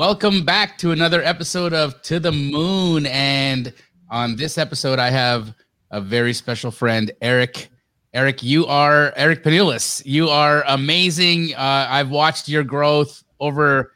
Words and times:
Welcome 0.00 0.46
back 0.46 0.78
to 0.78 0.92
another 0.92 1.22
episode 1.22 1.74
of 1.74 2.00
To 2.04 2.18
the 2.18 2.32
Moon. 2.32 3.04
And 3.04 3.70
on 4.08 4.34
this 4.34 4.56
episode, 4.56 4.98
I 4.98 5.10
have 5.10 5.52
a 5.90 6.00
very 6.00 6.32
special 6.32 6.70
friend, 6.70 7.12
Eric. 7.20 7.68
Eric, 8.14 8.42
you 8.42 8.64
are 8.64 9.12
Eric 9.14 9.44
Penulis. 9.44 10.00
You 10.06 10.30
are 10.30 10.64
amazing. 10.68 11.54
Uh, 11.54 11.86
I've 11.90 12.08
watched 12.08 12.48
your 12.48 12.64
growth 12.64 13.22
over, 13.40 13.92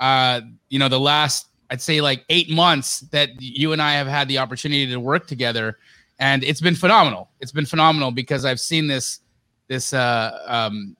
uh, 0.00 0.40
you 0.70 0.78
know, 0.78 0.88
the 0.88 0.98
last 0.98 1.48
I'd 1.68 1.82
say 1.82 2.00
like 2.00 2.24
eight 2.30 2.48
months 2.48 3.00
that 3.10 3.28
you 3.38 3.74
and 3.74 3.82
I 3.82 3.92
have 3.92 4.06
had 4.06 4.28
the 4.28 4.38
opportunity 4.38 4.86
to 4.86 4.96
work 4.98 5.26
together, 5.26 5.76
and 6.18 6.42
it's 6.44 6.62
been 6.62 6.76
phenomenal. 6.76 7.28
It's 7.40 7.52
been 7.52 7.66
phenomenal 7.66 8.10
because 8.10 8.46
I've 8.46 8.58
seen 8.58 8.86
this 8.86 9.20
this 9.68 9.92
uh, 9.92 10.44
um, 10.46 10.96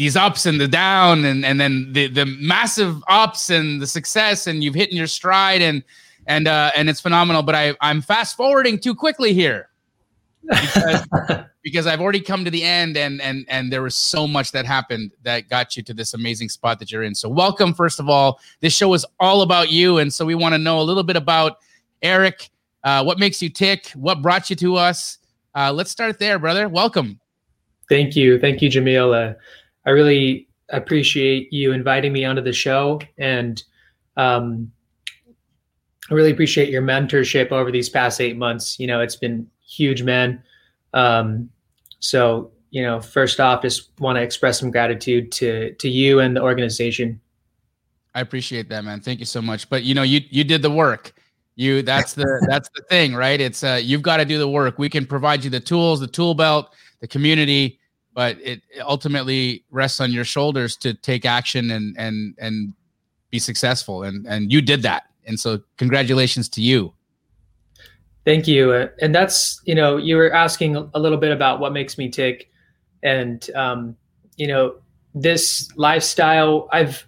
these 0.00 0.16
ups 0.16 0.46
and 0.46 0.58
the 0.58 0.66
down 0.66 1.26
and 1.26 1.44
and 1.44 1.60
then 1.60 1.92
the 1.92 2.06
the 2.06 2.24
massive 2.24 3.04
ups 3.06 3.50
and 3.50 3.82
the 3.82 3.86
success 3.86 4.46
and 4.46 4.64
you've 4.64 4.74
hit 4.74 4.90
in 4.90 4.96
your 4.96 5.06
stride 5.06 5.60
and 5.60 5.84
and 6.26 6.48
uh 6.48 6.70
and 6.74 6.88
it's 6.88 7.02
phenomenal. 7.02 7.42
But 7.42 7.54
i 7.54 7.74
i'm 7.82 8.00
fast 8.00 8.34
forwarding 8.34 8.78
too 8.78 8.94
quickly 8.94 9.34
here 9.34 9.68
because, 10.48 11.06
because 11.62 11.86
i've 11.86 12.00
already 12.00 12.22
come 12.22 12.46
to 12.46 12.50
the 12.50 12.64
end 12.64 12.96
and 12.96 13.20
and 13.20 13.44
and 13.50 13.70
there 13.70 13.82
was 13.82 13.94
so 13.94 14.26
much 14.26 14.52
that 14.52 14.64
happened 14.64 15.12
that 15.22 15.50
got 15.50 15.76
you 15.76 15.82
to 15.82 15.92
this 15.92 16.14
amazing 16.14 16.48
spot 16.48 16.78
that 16.78 16.90
you're 16.90 17.02
in. 17.02 17.14
So 17.14 17.28
welcome 17.28 17.74
first 17.74 18.00
of 18.00 18.08
all. 18.08 18.40
This 18.60 18.74
show 18.74 18.94
is 18.94 19.04
all 19.20 19.42
about 19.42 19.70
you. 19.70 19.98
And 19.98 20.10
so 20.10 20.24
we 20.24 20.34
want 20.34 20.54
to 20.54 20.58
know 20.58 20.80
a 20.80 20.86
little 20.90 21.02
bit 21.02 21.16
about 21.16 21.58
eric 22.00 22.48
uh, 22.84 23.04
what 23.04 23.18
makes 23.18 23.42
you 23.42 23.50
tick? 23.50 23.90
What 23.90 24.22
brought 24.22 24.48
you 24.48 24.56
to 24.56 24.76
us? 24.76 25.18
Uh, 25.54 25.70
let's 25.70 25.90
start 25.90 26.18
there 26.18 26.38
brother. 26.38 26.70
Welcome. 26.70 27.20
Thank 27.90 28.16
you. 28.16 28.38
Thank 28.38 28.62
you 28.62 28.70
jamila. 28.70 29.20
uh, 29.20 29.34
I 29.86 29.90
really 29.90 30.48
appreciate 30.68 31.52
you 31.52 31.72
inviting 31.72 32.12
me 32.12 32.24
onto 32.24 32.42
the 32.42 32.52
show, 32.52 33.00
and 33.18 33.62
um, 34.16 34.70
I 36.10 36.14
really 36.14 36.30
appreciate 36.30 36.70
your 36.70 36.82
mentorship 36.82 37.52
over 37.52 37.70
these 37.70 37.88
past 37.88 38.20
eight 38.20 38.36
months. 38.36 38.78
You 38.78 38.86
know, 38.86 39.00
it's 39.00 39.16
been 39.16 39.48
huge, 39.66 40.02
man. 40.02 40.42
Um, 40.92 41.50
so, 42.00 42.50
you 42.70 42.82
know, 42.82 43.00
first 43.00 43.40
off, 43.40 43.62
just 43.62 43.90
want 44.00 44.16
to 44.16 44.22
express 44.22 44.58
some 44.58 44.70
gratitude 44.70 45.32
to 45.32 45.72
to 45.74 45.88
you 45.88 46.20
and 46.20 46.36
the 46.36 46.42
organization. 46.42 47.20
I 48.14 48.20
appreciate 48.20 48.68
that, 48.70 48.84
man. 48.84 49.00
Thank 49.00 49.20
you 49.20 49.26
so 49.26 49.40
much. 49.40 49.68
But 49.70 49.84
you 49.84 49.94
know, 49.94 50.02
you 50.02 50.20
you 50.30 50.44
did 50.44 50.62
the 50.62 50.70
work. 50.70 51.14
You 51.56 51.82
that's 51.82 52.14
the 52.14 52.44
that's 52.48 52.68
the 52.74 52.82
thing, 52.88 53.14
right? 53.14 53.40
It's 53.40 53.62
uh 53.62 53.80
you've 53.82 54.02
got 54.02 54.18
to 54.18 54.24
do 54.24 54.38
the 54.38 54.48
work. 54.48 54.78
We 54.78 54.88
can 54.88 55.06
provide 55.06 55.44
you 55.44 55.50
the 55.50 55.60
tools, 55.60 56.00
the 56.00 56.06
tool 56.06 56.34
belt, 56.34 56.74
the 57.00 57.08
community, 57.08 57.79
but 58.20 58.36
it 58.42 58.60
ultimately 58.82 59.64
rests 59.70 59.98
on 59.98 60.12
your 60.12 60.24
shoulders 60.26 60.76
to 60.76 60.92
take 60.92 61.24
action 61.24 61.70
and 61.70 61.96
and 61.96 62.34
and 62.38 62.74
be 63.30 63.38
successful. 63.38 64.02
And 64.02 64.26
and 64.26 64.52
you 64.52 64.60
did 64.60 64.82
that. 64.82 65.04
And 65.24 65.40
so 65.40 65.62
congratulations 65.78 66.46
to 66.50 66.60
you. 66.60 66.92
Thank 68.26 68.46
you. 68.46 68.74
And 69.00 69.14
that's 69.14 69.62
you 69.64 69.74
know 69.74 69.96
you 69.96 70.16
were 70.16 70.30
asking 70.34 70.76
a 70.92 70.98
little 70.98 71.16
bit 71.16 71.32
about 71.32 71.60
what 71.60 71.72
makes 71.72 71.96
me 71.96 72.10
tick. 72.10 72.50
And 73.02 73.48
um, 73.54 73.96
you 74.36 74.46
know 74.46 74.74
this 75.14 75.68
lifestyle 75.76 76.68
i've 76.72 77.04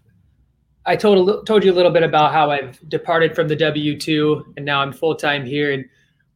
i 0.87 0.97
told 0.97 1.47
told 1.47 1.63
you 1.63 1.71
a 1.71 1.79
little 1.79 1.93
bit 1.93 2.03
about 2.03 2.33
how 2.33 2.51
i've 2.51 2.77
departed 2.89 3.33
from 3.33 3.47
the 3.47 3.57
w2 3.57 4.55
and 4.57 4.65
now 4.65 4.81
i'm 4.81 4.95
full-time 4.95 5.45
here. 5.45 5.73
And 5.73 5.85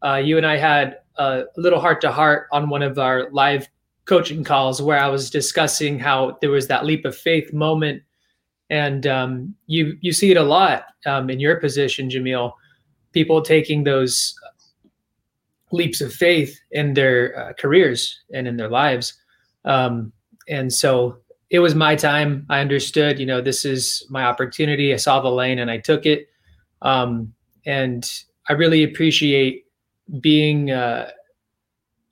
uh, 0.02 0.16
you 0.16 0.36
and 0.36 0.46
i 0.46 0.58
had 0.58 0.98
a 1.16 1.44
little 1.56 1.80
heart 1.80 2.02
to 2.02 2.12
heart 2.12 2.46
on 2.52 2.68
one 2.68 2.82
of 2.82 2.98
our 2.98 3.30
live 3.30 3.66
coaching 4.06 4.44
calls 4.44 4.80
where 4.80 4.98
I 4.98 5.08
was 5.08 5.30
discussing 5.30 5.98
how 5.98 6.38
there 6.40 6.50
was 6.50 6.68
that 6.68 6.86
leap 6.86 7.04
of 7.04 7.16
faith 7.16 7.52
moment, 7.52 8.02
and 8.70 9.06
um, 9.06 9.54
you 9.66 9.96
you 10.00 10.12
see 10.12 10.30
it 10.30 10.36
a 10.36 10.42
lot 10.42 10.86
um, 11.04 11.28
in 11.28 11.40
your 11.40 11.56
position, 11.56 12.08
Jamil. 12.08 12.52
People 13.12 13.42
taking 13.42 13.84
those 13.84 14.34
leaps 15.72 16.00
of 16.00 16.12
faith 16.12 16.58
in 16.70 16.94
their 16.94 17.38
uh, 17.38 17.52
careers 17.54 18.20
and 18.32 18.46
in 18.46 18.56
their 18.56 18.68
lives, 18.70 19.14
um, 19.64 20.12
and 20.48 20.72
so 20.72 21.18
it 21.50 21.58
was 21.58 21.74
my 21.74 21.94
time. 21.94 22.46
I 22.48 22.60
understood, 22.60 23.18
you 23.18 23.26
know, 23.26 23.40
this 23.40 23.64
is 23.64 24.06
my 24.08 24.24
opportunity. 24.24 24.92
I 24.92 24.96
saw 24.96 25.20
the 25.20 25.30
lane 25.30 25.58
and 25.58 25.70
I 25.70 25.78
took 25.78 26.06
it, 26.06 26.28
um, 26.82 27.32
and 27.66 28.08
I 28.48 28.54
really 28.54 28.84
appreciate 28.84 29.66
being. 30.20 30.70
Uh, 30.70 31.10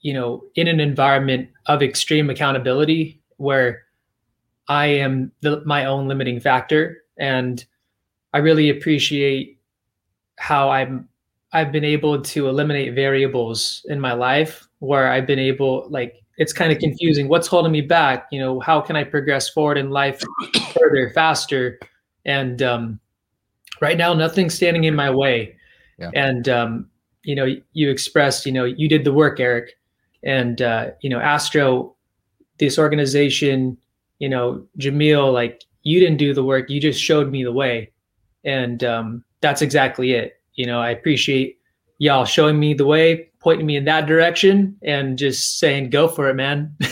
you 0.00 0.12
know, 0.12 0.44
in 0.54 0.68
an 0.68 0.80
environment 0.80 1.48
of 1.66 1.82
extreme 1.82 2.30
accountability 2.30 3.20
where 3.36 3.82
I 4.68 4.86
am 4.86 5.32
the, 5.40 5.62
my 5.64 5.84
own 5.84 6.08
limiting 6.08 6.40
factor. 6.40 7.02
And 7.18 7.64
I 8.32 8.38
really 8.38 8.70
appreciate 8.70 9.58
how 10.36 10.70
I'm 10.70 11.08
I've 11.52 11.70
been 11.70 11.84
able 11.84 12.20
to 12.20 12.48
eliminate 12.48 12.94
variables 12.94 13.86
in 13.88 14.00
my 14.00 14.12
life 14.12 14.66
where 14.80 15.12
I've 15.12 15.26
been 15.26 15.38
able 15.38 15.86
like 15.88 16.20
it's 16.36 16.52
kind 16.52 16.72
of 16.72 16.78
confusing. 16.78 17.28
What's 17.28 17.46
holding 17.46 17.70
me 17.70 17.80
back? 17.80 18.26
You 18.32 18.40
know, 18.40 18.58
how 18.58 18.80
can 18.80 18.96
I 18.96 19.04
progress 19.04 19.48
forward 19.48 19.78
in 19.78 19.90
life 19.90 20.20
further, 20.72 21.10
faster? 21.14 21.78
And 22.24 22.60
um, 22.60 22.98
right 23.80 23.96
now, 23.96 24.14
nothing's 24.14 24.54
standing 24.54 24.82
in 24.82 24.96
my 24.96 25.10
way. 25.10 25.56
Yeah. 25.96 26.10
And 26.12 26.48
um, 26.48 26.90
you 27.22 27.36
know, 27.36 27.46
you 27.72 27.88
expressed, 27.88 28.46
you 28.46 28.52
know, 28.52 28.64
you 28.64 28.88
did 28.88 29.04
the 29.04 29.12
work, 29.12 29.38
Eric 29.38 29.76
and 30.24 30.62
uh, 30.62 30.90
you 31.00 31.10
know 31.10 31.20
astro 31.20 31.94
this 32.58 32.78
organization 32.78 33.76
you 34.18 34.28
know 34.28 34.64
jamil 34.78 35.32
like 35.32 35.62
you 35.82 36.00
didn't 36.00 36.16
do 36.16 36.32
the 36.32 36.44
work 36.44 36.70
you 36.70 36.80
just 36.80 37.00
showed 37.00 37.30
me 37.30 37.44
the 37.44 37.52
way. 37.52 37.90
And 38.44 38.84
um, 38.84 39.24
that's 39.40 39.62
exactly 39.62 40.12
it. 40.12 40.40
You 40.54 40.66
know 40.66 40.80
i 40.80 40.90
appreciate 40.90 41.58
y'all 41.98 42.24
showing 42.24 42.58
me 42.58 42.74
the 42.74 42.86
way 42.86 43.30
pointing 43.40 43.66
me 43.66 43.76
in 43.76 43.84
that 43.84 44.06
direction 44.06 44.76
and 44.82 45.18
just 45.18 45.58
saying 45.58 45.90
go 45.90 46.08
for 46.08 46.28
it 46.28 46.34
man. 46.34 46.74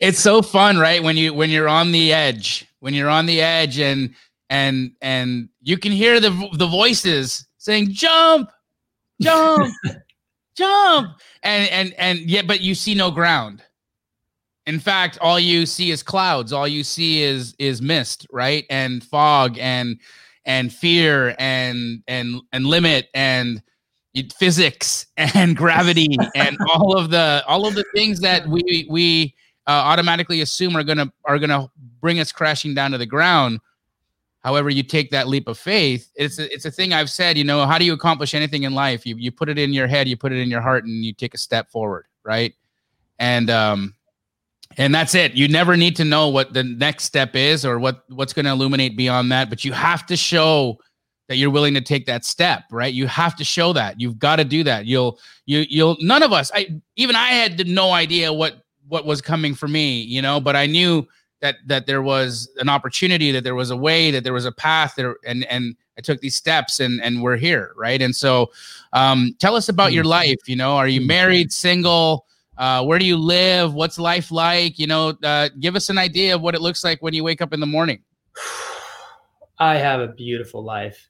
It's 0.00 0.18
so 0.18 0.40
fun 0.40 0.78
right? 0.78 1.02
When 1.02 1.16
you 1.16 1.34
when 1.34 1.50
you're 1.50 1.68
on 1.68 1.92
the 1.92 2.12
edge 2.12 2.66
when 2.80 2.94
you're 2.94 3.08
on 3.08 3.26
the 3.26 3.40
edge 3.40 3.78
and 3.78 4.14
and 4.48 4.92
and 5.00 5.48
you 5.62 5.78
can 5.78 5.92
hear 5.92 6.18
the 6.18 6.30
the 6.54 6.66
voices 6.66 7.46
saying 7.58 7.88
jump 7.92 8.50
jump 9.20 9.72
jump 10.60 11.18
and 11.42 11.68
and 11.70 11.94
and 11.94 12.18
yeah 12.20 12.42
but 12.42 12.60
you 12.60 12.74
see 12.74 12.94
no 12.94 13.10
ground. 13.10 13.62
In 14.66 14.78
fact 14.78 15.18
all 15.20 15.40
you 15.40 15.66
see 15.66 15.90
is 15.90 16.02
clouds. 16.02 16.52
All 16.52 16.68
you 16.68 16.84
see 16.84 17.22
is 17.22 17.54
is 17.58 17.82
mist 17.82 18.26
right? 18.32 18.64
And 18.70 19.02
fog 19.02 19.58
and 19.58 19.98
and 20.44 20.72
fear 20.72 21.34
and 21.38 22.02
and 22.06 22.40
and 22.52 22.66
limit 22.66 23.08
and 23.14 23.62
physics 24.38 25.06
and 25.16 25.56
gravity 25.56 26.16
and 26.34 26.56
all 26.74 26.96
of 26.96 27.10
the 27.10 27.42
all 27.46 27.66
of 27.66 27.74
the 27.74 27.84
things 27.94 28.20
that 28.20 28.46
we 28.46 28.86
we 28.90 29.34
uh, 29.66 29.70
automatically 29.70 30.40
assume 30.40 30.76
are 30.76 30.84
gonna 30.84 31.12
are 31.24 31.38
gonna 31.38 31.68
bring 32.00 32.18
us 32.18 32.32
crashing 32.32 32.74
down 32.74 32.90
to 32.90 32.98
the 32.98 33.06
ground 33.06 33.60
However, 34.40 34.70
you 34.70 34.82
take 34.82 35.10
that 35.10 35.28
leap 35.28 35.48
of 35.48 35.58
faith. 35.58 36.10
It's 36.14 36.38
a, 36.38 36.52
it's 36.52 36.64
a 36.64 36.70
thing 36.70 36.92
I've 36.92 37.10
said. 37.10 37.36
You 37.36 37.44
know, 37.44 37.66
how 37.66 37.78
do 37.78 37.84
you 37.84 37.92
accomplish 37.92 38.34
anything 38.34 38.62
in 38.62 38.74
life? 38.74 39.06
You 39.06 39.16
you 39.16 39.30
put 39.30 39.48
it 39.48 39.58
in 39.58 39.72
your 39.72 39.86
head, 39.86 40.08
you 40.08 40.16
put 40.16 40.32
it 40.32 40.38
in 40.38 40.50
your 40.50 40.62
heart, 40.62 40.84
and 40.84 41.04
you 41.04 41.12
take 41.12 41.34
a 41.34 41.38
step 41.38 41.70
forward, 41.70 42.06
right? 42.24 42.54
And 43.18 43.50
um, 43.50 43.94
and 44.78 44.94
that's 44.94 45.14
it. 45.14 45.34
You 45.34 45.48
never 45.48 45.76
need 45.76 45.96
to 45.96 46.04
know 46.04 46.28
what 46.28 46.54
the 46.54 46.62
next 46.62 47.04
step 47.04 47.36
is 47.36 47.66
or 47.66 47.78
what 47.78 48.04
what's 48.08 48.32
going 48.32 48.46
to 48.46 48.52
illuminate 48.52 48.96
beyond 48.96 49.30
that, 49.32 49.50
but 49.50 49.64
you 49.64 49.72
have 49.72 50.06
to 50.06 50.16
show 50.16 50.78
that 51.28 51.36
you're 51.36 51.50
willing 51.50 51.74
to 51.74 51.80
take 51.80 52.06
that 52.06 52.24
step, 52.24 52.64
right? 52.72 52.92
You 52.92 53.06
have 53.06 53.36
to 53.36 53.44
show 53.44 53.72
that. 53.74 54.00
You've 54.00 54.18
got 54.18 54.36
to 54.36 54.44
do 54.44 54.64
that. 54.64 54.86
You'll 54.86 55.20
you 55.46 55.64
you'll 55.68 55.96
none 56.00 56.22
of 56.22 56.32
us. 56.32 56.50
I 56.54 56.80
even 56.96 57.14
I 57.14 57.28
had 57.28 57.68
no 57.68 57.92
idea 57.92 58.32
what 58.32 58.62
what 58.88 59.06
was 59.06 59.20
coming 59.20 59.54
for 59.54 59.68
me, 59.68 60.00
you 60.00 60.22
know, 60.22 60.40
but 60.40 60.56
I 60.56 60.66
knew 60.66 61.06
that 61.40 61.56
that 61.66 61.86
there 61.86 62.02
was 62.02 62.50
an 62.58 62.68
opportunity, 62.68 63.32
that 63.32 63.44
there 63.44 63.54
was 63.54 63.70
a 63.70 63.76
way, 63.76 64.10
that 64.10 64.24
there 64.24 64.32
was 64.32 64.44
a 64.44 64.52
path 64.52 64.94
there, 64.96 65.16
and 65.26 65.44
and 65.46 65.76
I 65.98 66.00
took 66.00 66.20
these 66.20 66.36
steps, 66.36 66.80
and 66.80 67.00
and 67.02 67.22
we're 67.22 67.36
here, 67.36 67.72
right? 67.76 68.00
And 68.00 68.14
so, 68.14 68.50
um, 68.92 69.34
tell 69.38 69.56
us 69.56 69.68
about 69.68 69.92
your 69.92 70.02
mm-hmm. 70.02 70.10
life. 70.10 70.38
You 70.46 70.56
know, 70.56 70.76
are 70.76 70.88
you 70.88 71.00
married, 71.00 71.52
single? 71.52 72.26
Uh, 72.58 72.84
where 72.84 72.98
do 72.98 73.06
you 73.06 73.16
live? 73.16 73.72
What's 73.72 73.98
life 73.98 74.30
like? 74.30 74.78
You 74.78 74.86
know, 74.86 75.14
uh, 75.22 75.48
give 75.58 75.76
us 75.76 75.88
an 75.88 75.96
idea 75.96 76.34
of 76.34 76.42
what 76.42 76.54
it 76.54 76.60
looks 76.60 76.84
like 76.84 77.00
when 77.02 77.14
you 77.14 77.24
wake 77.24 77.40
up 77.40 77.54
in 77.54 77.60
the 77.60 77.66
morning. 77.66 78.02
I 79.58 79.76
have 79.76 80.00
a 80.00 80.08
beautiful 80.08 80.62
life. 80.62 81.08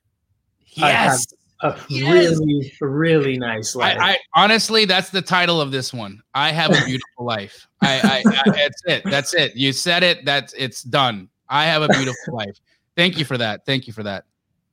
Yes 0.74 1.26
a 1.62 1.78
yes. 1.88 2.38
really 2.38 2.72
really 2.80 3.38
nice 3.38 3.74
life. 3.74 3.98
I, 4.00 4.12
I, 4.12 4.18
honestly, 4.34 4.84
that's 4.84 5.10
the 5.10 5.22
title 5.22 5.60
of 5.60 5.70
this 5.70 5.92
one. 5.92 6.22
I 6.34 6.52
have 6.52 6.70
a 6.70 6.84
beautiful 6.86 7.24
life. 7.24 7.66
I, 7.82 8.22
I, 8.24 8.30
I, 8.30 8.50
that's 8.50 8.82
it. 8.86 9.02
That's 9.04 9.34
it. 9.34 9.56
You 9.56 9.72
said 9.72 10.02
it. 10.02 10.24
That's 10.24 10.52
it's 10.54 10.82
done. 10.82 11.28
I 11.48 11.66
have 11.66 11.82
a 11.82 11.88
beautiful 11.88 12.34
life. 12.34 12.56
Thank 12.96 13.18
you 13.18 13.24
for 13.24 13.38
that. 13.38 13.66
Thank 13.66 13.86
you 13.86 13.92
for 13.92 14.02
that. 14.02 14.24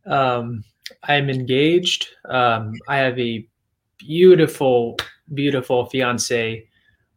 Um, 0.06 0.64
I'm 1.04 1.30
engaged. 1.30 2.08
Um, 2.26 2.74
I 2.88 2.98
have 2.98 3.18
a 3.20 3.48
beautiful, 3.98 4.98
beautiful 5.34 5.86
fiance. 5.88 6.68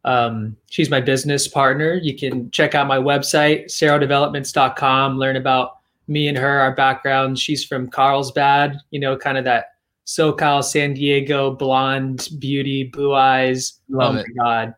Um, 0.03 0.57
she's 0.69 0.89
my 0.89 0.99
business 0.99 1.47
partner. 1.47 1.93
You 1.93 2.17
can 2.17 2.49
check 2.51 2.75
out 2.75 2.87
my 2.87 2.97
website, 2.97 3.65
serodevelopments.com, 3.65 5.17
learn 5.17 5.35
about 5.35 5.77
me 6.07 6.27
and 6.27 6.37
her, 6.37 6.59
our 6.59 6.75
background. 6.75 7.39
She's 7.39 7.63
from 7.63 7.89
Carlsbad, 7.89 8.77
you 8.91 8.99
know, 8.99 9.17
kind 9.17 9.37
of 9.37 9.45
that 9.45 9.65
SoCal, 10.05 10.63
San 10.63 10.93
Diego, 10.93 11.51
blonde 11.51 12.29
beauty, 12.39 12.85
blue 12.85 13.13
eyes. 13.13 13.79
Love 13.89 14.15
oh 14.15 14.19
it. 14.19 14.27
my 14.35 14.43
god. 14.43 14.73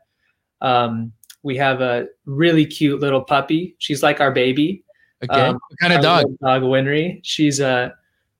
Um, 0.61 1.13
we 1.43 1.57
have 1.57 1.81
a 1.81 2.07
really 2.25 2.65
cute 2.65 2.99
little 3.01 3.21
puppy. 3.21 3.75
She's 3.79 4.01
like 4.01 4.21
our 4.21 4.31
baby. 4.31 4.83
Okay. 5.23 5.41
Um, 5.41 5.55
what 5.55 5.79
kind 5.79 5.93
of 5.93 6.01
dog? 6.01 6.25
Dog 6.41 6.63
Winry. 6.63 7.19
She's 7.23 7.59
a 7.59 7.93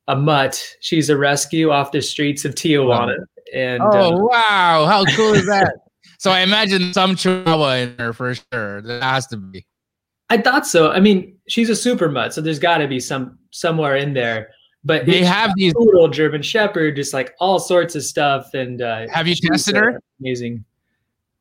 a 0.08 0.16
mutt. 0.16 0.62
She's 0.82 1.10
a 1.10 1.18
rescue 1.18 1.72
off 1.72 1.92
the 1.92 2.02
streets 2.02 2.46
of 2.46 2.56
Tijuana. 2.56 3.18
And 3.54 3.82
Oh 3.84 3.88
uh, 3.90 4.18
wow! 4.18 4.86
How 4.88 5.06
cool 5.16 5.34
is 5.34 5.46
that? 5.46 5.76
so 6.18 6.32
I 6.32 6.42
imagine 6.42 6.94
some 6.94 7.16
Chihuahua 7.16 7.76
in 7.76 7.96
her 8.00 8.14
for 8.14 8.34
sure. 8.36 8.82
There 8.82 9.02
has 9.02 9.28
to 9.28 9.38
be. 9.38 9.66
I 10.30 10.38
thought 10.38 10.66
so. 10.66 10.92
I 10.92 11.00
mean, 11.00 11.38
she's 11.48 11.70
a 11.70 11.76
super 11.76 12.10
mutt, 12.10 12.34
so 12.34 12.42
there's 12.42 12.60
got 12.60 12.78
to 12.80 12.88
be 12.88 13.00
some 13.00 13.38
somewhere 13.52 13.96
in 13.98 14.14
there. 14.14 14.50
But 14.86 15.06
They 15.06 15.24
have 15.24 15.52
these. 15.56 15.74
poodle, 15.74 16.08
German 16.10 16.42
Shepherd, 16.42 16.96
just 16.98 17.14
like 17.14 17.34
all 17.40 17.58
sorts 17.60 17.96
of 17.96 18.04
stuff. 18.04 18.54
And 18.54 18.82
uh, 18.82 19.08
Have 19.10 19.28
you 19.28 19.36
tested 19.36 19.76
uh, 19.78 19.80
her? 19.82 20.02
Amazing. 20.20 20.66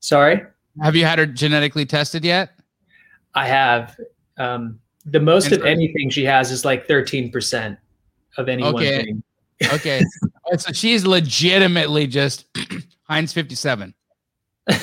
Sorry, 0.00 0.42
Have 0.80 0.94
you 0.96 1.04
had 1.04 1.18
her 1.18 1.26
genetically 1.26 1.84
tested 1.86 2.24
yet? 2.24 2.50
I 3.34 3.46
have. 3.46 3.96
Um, 4.36 4.78
the 5.06 5.20
most 5.20 5.46
And 5.46 5.54
of 5.54 5.64
anything 5.66 6.10
she 6.10 6.24
has 6.24 6.50
is 6.52 6.64
like 6.64 6.86
13% 6.86 7.76
of 8.36 8.48
any 8.48 8.62
one 8.62 8.74
Okay. 8.76 9.04
thing. 9.04 9.22
Okay. 9.72 10.02
Oh, 10.52 10.56
so 10.56 10.72
she's 10.72 11.06
legitimately 11.06 12.06
just 12.08 12.46
Heinz 13.08 13.32
57. 13.32 13.94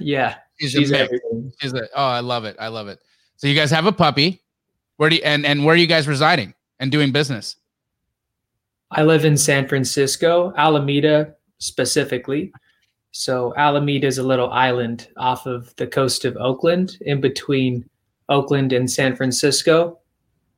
yeah, 0.00 0.36
She's, 0.58 0.72
she's 0.72 0.92
everything. 0.92 1.52
She's 1.60 1.72
a, 1.74 1.82
oh, 1.94 2.06
I 2.06 2.20
love 2.20 2.44
it. 2.46 2.56
I 2.58 2.68
love 2.68 2.88
it. 2.88 2.98
So 3.36 3.46
you 3.46 3.54
guys 3.54 3.70
have 3.70 3.86
a 3.86 3.92
puppy. 3.92 4.42
Where 4.96 5.10
do 5.10 5.16
you, 5.16 5.22
and 5.24 5.44
and 5.44 5.64
where 5.64 5.74
are 5.74 5.78
you 5.78 5.86
guys 5.86 6.06
residing 6.06 6.54
and 6.78 6.90
doing 6.90 7.12
business? 7.12 7.56
I 8.90 9.02
live 9.02 9.24
in 9.24 9.36
San 9.36 9.66
Francisco, 9.66 10.52
Alameda 10.56 11.34
specifically. 11.58 12.52
So 13.10 13.54
Alameda 13.56 14.06
is 14.06 14.18
a 14.18 14.22
little 14.22 14.50
island 14.50 15.08
off 15.16 15.46
of 15.46 15.74
the 15.76 15.86
coast 15.86 16.24
of 16.24 16.36
Oakland, 16.36 16.98
in 17.00 17.20
between 17.20 17.88
Oakland 18.28 18.72
and 18.72 18.90
San 18.90 19.16
Francisco. 19.16 19.98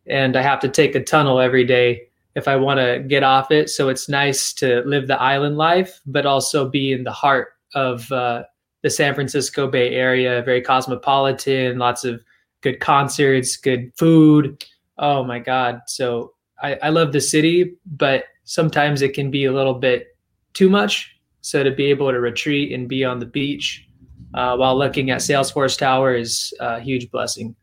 And 0.06 0.36
I 0.36 0.42
have 0.42 0.60
to 0.60 0.68
take 0.68 0.94
a 0.94 1.02
tunnel 1.02 1.40
every 1.40 1.64
day 1.64 2.08
if 2.34 2.46
I 2.46 2.56
want 2.56 2.78
to 2.78 3.02
get 3.06 3.22
off 3.22 3.50
it. 3.50 3.70
So 3.70 3.88
it's 3.88 4.08
nice 4.08 4.52
to 4.54 4.82
live 4.86 5.06
the 5.06 5.20
island 5.20 5.56
life, 5.56 6.00
but 6.06 6.26
also 6.26 6.68
be 6.68 6.92
in 6.92 7.04
the 7.04 7.12
heart 7.12 7.54
of 7.74 8.10
uh, 8.12 8.44
the 8.82 8.90
San 8.90 9.14
Francisco 9.14 9.66
Bay 9.66 9.94
Area, 9.94 10.42
very 10.42 10.60
cosmopolitan, 10.60 11.78
lots 11.78 12.04
of 12.04 12.22
good 12.62 12.80
concerts, 12.80 13.56
good 13.56 13.92
food. 13.96 14.64
Oh 14.98 15.24
my 15.24 15.38
God. 15.38 15.80
So 15.86 16.32
I, 16.62 16.76
I 16.82 16.88
love 16.88 17.12
the 17.12 17.20
city, 17.20 17.74
but 17.84 18.24
sometimes 18.44 19.02
it 19.02 19.14
can 19.14 19.30
be 19.30 19.44
a 19.44 19.52
little 19.52 19.74
bit 19.74 20.16
too 20.54 20.70
much. 20.70 21.14
So 21.40 21.62
to 21.62 21.70
be 21.70 21.86
able 21.86 22.10
to 22.10 22.18
retreat 22.18 22.72
and 22.72 22.88
be 22.88 23.04
on 23.04 23.18
the 23.18 23.26
beach 23.26 23.86
uh, 24.34 24.56
while 24.56 24.76
looking 24.76 25.10
at 25.10 25.20
Salesforce 25.20 25.78
Tower 25.78 26.14
is 26.14 26.52
a 26.60 26.80
huge 26.80 27.10
blessing. 27.10 27.54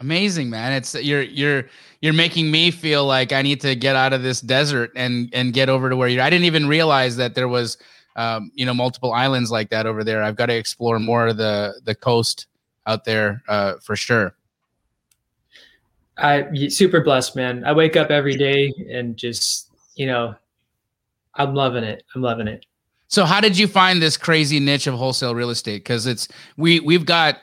Amazing, 0.00 0.50
man. 0.50 0.72
It's 0.72 0.94
you're 0.94 1.22
you're 1.22 1.66
you're 2.02 2.12
making 2.12 2.50
me 2.50 2.70
feel 2.70 3.06
like 3.06 3.32
I 3.32 3.42
need 3.42 3.60
to 3.60 3.76
get 3.76 3.94
out 3.94 4.12
of 4.12 4.22
this 4.22 4.40
desert 4.40 4.90
and 4.96 5.30
and 5.32 5.52
get 5.52 5.68
over 5.68 5.88
to 5.88 5.96
where 5.96 6.08
you're. 6.08 6.22
I 6.22 6.30
didn't 6.30 6.46
even 6.46 6.66
realize 6.66 7.16
that 7.16 7.34
there 7.34 7.48
was 7.48 7.78
um, 8.16 8.50
you 8.54 8.66
know 8.66 8.74
multiple 8.74 9.12
islands 9.12 9.50
like 9.50 9.70
that 9.70 9.86
over 9.86 10.02
there. 10.02 10.22
I've 10.22 10.36
got 10.36 10.46
to 10.46 10.54
explore 10.54 10.98
more 10.98 11.28
of 11.28 11.36
the 11.36 11.80
the 11.84 11.94
coast 11.94 12.48
out 12.86 13.04
there 13.04 13.42
uh, 13.48 13.74
for 13.82 13.96
sure. 13.96 14.34
I 16.16 16.68
super 16.68 17.00
blessed, 17.00 17.34
man. 17.34 17.64
I 17.64 17.72
wake 17.72 17.96
up 17.96 18.10
every 18.10 18.36
day 18.36 18.72
and 18.90 19.16
just 19.16 19.70
you 19.96 20.06
know, 20.06 20.34
I'm 21.34 21.54
loving 21.54 21.84
it. 21.84 22.04
I'm 22.14 22.22
loving 22.22 22.48
it. 22.48 22.66
So 23.08 23.24
how 23.24 23.40
did 23.40 23.56
you 23.56 23.66
find 23.66 24.02
this 24.02 24.16
crazy 24.16 24.58
niche 24.58 24.86
of 24.86 24.94
wholesale 24.94 25.34
real 25.34 25.50
estate? 25.50 25.84
Because 25.84 26.06
it's 26.06 26.28
we 26.56 26.80
we've 26.80 27.06
got 27.06 27.38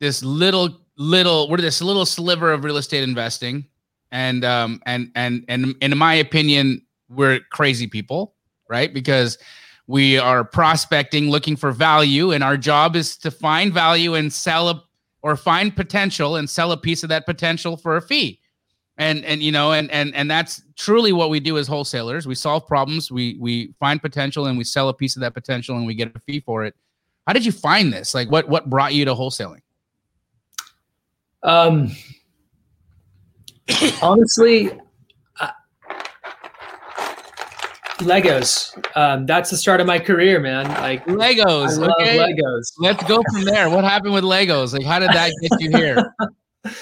this 0.00 0.22
little 0.22 0.80
little 0.96 1.48
we're 1.48 1.58
this 1.58 1.80
little 1.80 2.06
sliver 2.06 2.52
of 2.52 2.64
real 2.64 2.76
estate 2.76 3.02
investing, 3.02 3.66
and 4.10 4.44
um 4.44 4.82
and 4.86 5.10
and 5.14 5.44
and 5.48 5.74
in 5.80 5.96
my 5.96 6.14
opinion, 6.14 6.82
we're 7.08 7.40
crazy 7.50 7.86
people, 7.86 8.34
right? 8.68 8.92
Because 8.92 9.38
we 9.86 10.18
are 10.18 10.44
prospecting, 10.44 11.30
looking 11.30 11.56
for 11.56 11.72
value, 11.72 12.32
and 12.32 12.42
our 12.42 12.56
job 12.56 12.96
is 12.96 13.16
to 13.18 13.30
find 13.30 13.72
value 13.72 14.14
and 14.14 14.32
sell 14.32 14.68
a 14.68 14.82
or 15.22 15.36
find 15.36 15.74
potential 15.74 16.36
and 16.36 16.48
sell 16.48 16.72
a 16.72 16.76
piece 16.76 17.02
of 17.02 17.08
that 17.08 17.24
potential 17.24 17.78
for 17.78 17.96
a 17.96 18.02
fee. 18.02 18.40
And 18.96 19.24
and 19.24 19.42
you 19.42 19.50
know 19.50 19.72
and 19.72 19.90
and 19.90 20.14
and 20.14 20.30
that's 20.30 20.62
truly 20.76 21.12
what 21.12 21.30
we 21.30 21.40
do 21.40 21.58
as 21.58 21.66
wholesalers. 21.66 22.26
We 22.26 22.34
solve 22.34 22.66
problems 22.66 23.10
we 23.10 23.36
we 23.40 23.74
find 23.80 24.00
potential 24.00 24.46
and 24.46 24.56
we 24.56 24.64
sell 24.64 24.88
a 24.88 24.94
piece 24.94 25.16
of 25.16 25.20
that 25.20 25.34
potential 25.34 25.76
and 25.76 25.86
we 25.86 25.94
get 25.94 26.14
a 26.14 26.20
fee 26.20 26.40
for 26.40 26.64
it. 26.64 26.74
How 27.26 27.32
did 27.32 27.44
you 27.44 27.52
find 27.52 27.92
this? 27.92 28.14
Like 28.14 28.30
what 28.30 28.48
what 28.48 28.70
brought 28.70 28.94
you 28.94 29.04
to 29.04 29.14
wholesaling? 29.14 29.62
Um, 31.42 31.90
honestly, 34.02 34.70
uh, 35.40 35.50
Legos. 38.04 38.72
Um, 38.96 39.26
that's 39.26 39.50
the 39.50 39.56
start 39.56 39.80
of 39.80 39.86
my 39.86 39.98
career, 39.98 40.40
man. 40.40 40.68
Like 40.68 41.04
legos 41.06 41.78
love 41.78 41.90
okay 42.00 42.18
Legos. 42.18 42.72
let's 42.78 43.02
go 43.04 43.22
from 43.32 43.44
there 43.44 43.68
what 43.68 43.84
happened 43.84 44.14
with 44.14 44.24
legos 44.24 44.72
like 44.72 44.84
how 44.84 44.98
did 44.98 45.10
that 45.10 45.32
get 45.42 45.60
you 45.60 45.70
here 45.70 46.14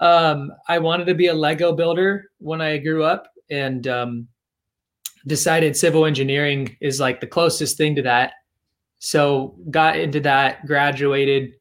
um, 0.00 0.52
I 0.68 0.78
wanted 0.78 1.06
to 1.06 1.14
be 1.14 1.28
a 1.28 1.34
Lego 1.34 1.72
builder 1.72 2.30
when 2.38 2.60
I 2.60 2.78
grew 2.78 3.04
up 3.04 3.28
and 3.50 3.86
um, 3.86 4.28
decided 5.26 5.76
civil 5.76 6.06
engineering 6.06 6.76
is 6.80 7.00
like 7.00 7.20
the 7.20 7.26
closest 7.26 7.76
thing 7.76 7.94
to 7.96 8.02
that. 8.02 8.32
So 8.98 9.56
got 9.70 9.98
into 9.98 10.20
that, 10.20 10.66
graduated, 10.66 11.54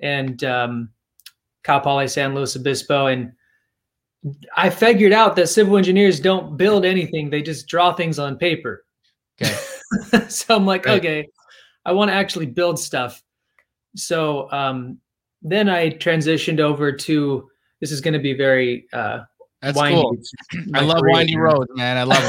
and 0.00 0.42
um, 0.44 0.90
Cal 1.64 1.80
Poly 1.80 2.08
San 2.08 2.34
Luis 2.34 2.56
Obispo. 2.56 3.06
And 3.06 3.32
I 4.56 4.70
figured 4.70 5.12
out 5.12 5.36
that 5.36 5.48
civil 5.48 5.76
engineers 5.76 6.20
don't 6.20 6.56
build 6.56 6.84
anything, 6.84 7.30
they 7.30 7.42
just 7.42 7.66
draw 7.66 7.92
things 7.92 8.18
on 8.18 8.36
paper. 8.36 8.84
Okay. 9.40 9.56
so 10.28 10.54
I'm 10.54 10.66
like, 10.66 10.84
Right. 10.84 10.98
okay, 10.98 11.28
I 11.84 11.92
want 11.92 12.10
to 12.10 12.14
actually 12.14 12.46
build 12.46 12.78
stuff. 12.78 13.22
So 13.96 14.50
um, 14.52 14.98
then 15.42 15.68
I 15.68 15.90
transitioned 15.90 16.60
over 16.60 16.92
to 16.92 17.48
this 17.80 17.90
is 17.90 18.00
going 18.00 18.14
to 18.14 18.20
be 18.20 18.34
very 18.34 18.86
uh, 18.92 19.20
that's 19.62 19.76
windy. 19.78 19.94
cool 19.94 20.16
i 20.74 20.80
love 20.80 21.00
career 21.00 21.14
windy 21.14 21.36
roads 21.36 21.70
man 21.74 21.96
i 21.98 22.02
love 22.02 22.22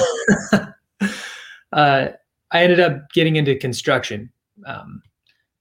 it 0.52 0.70
uh, 1.74 2.08
I 2.52 2.64
ended 2.64 2.82
up 2.82 3.10
getting 3.14 3.38
into 3.38 3.56
construction. 3.56 4.30
Um, 4.66 5.02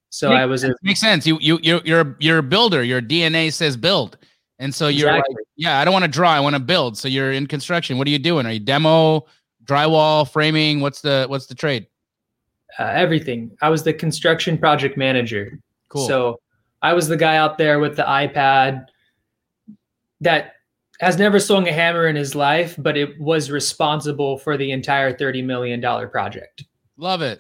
so 0.09 0.31
Makes 0.31 0.41
I 0.41 0.47
was 0.47 0.65
a 0.65 0.75
makes 0.83 1.01
sense 1.01 1.25
you 1.27 1.39
you 1.41 1.61
you're 1.63 1.81
you're, 1.85 2.17
you're 2.19 2.39
a 2.39 2.43
builder 2.43 2.83
your 2.83 3.01
dna 3.01 3.53
says 3.53 3.77
build 3.77 4.19
and 4.61 4.73
so 4.73 4.87
you're 4.87 5.11
like 5.11 5.25
yeah 5.57 5.81
i 5.81 5.85
don't 5.85 5.93
want 5.93 6.05
to 6.05 6.11
draw 6.11 6.31
i 6.31 6.39
want 6.39 6.55
to 6.55 6.61
build. 6.61 6.97
So 6.97 7.09
you're 7.09 7.33
in 7.33 7.49
construction. 7.49 7.99
What 7.99 8.07
are 8.07 8.11
you 8.11 8.19
doing? 8.21 8.47
Are 8.47 8.53
you 8.53 8.61
demo 8.61 9.27
drywall 9.65 10.31
framing? 10.31 10.81
What's 10.81 11.01
the 11.01 11.27
what's 11.29 11.47
the 11.47 11.55
trade? 11.55 11.87
Uh, 12.79 12.85
everything. 12.85 13.51
I 13.63 13.69
was 13.69 13.83
the 13.83 13.93
construction 13.93 14.57
project 14.57 14.97
manager. 14.97 15.59
cool. 15.89 16.07
So 16.07 16.41
I 16.83 16.95
was 16.95 17.09
the 17.09 17.17
guy 17.17 17.37
out 17.37 17.59
there 17.59 17.81
with 17.81 17.97
the 17.97 18.05
iPad 18.05 18.87
that 20.21 20.53
has 21.01 21.19
never 21.19 21.41
swung 21.41 21.67
a 21.67 21.73
hammer 21.73 22.07
in 22.07 22.15
his 22.15 22.35
life, 22.35 22.77
but 22.79 22.97
it 22.97 23.19
was 23.19 23.51
responsible 23.51 24.39
for 24.39 24.57
the 24.57 24.71
entire 24.71 25.13
$30 25.13 25.45
million 25.45 25.81
project. 26.11 26.65
love 26.97 27.23
it 27.23 27.39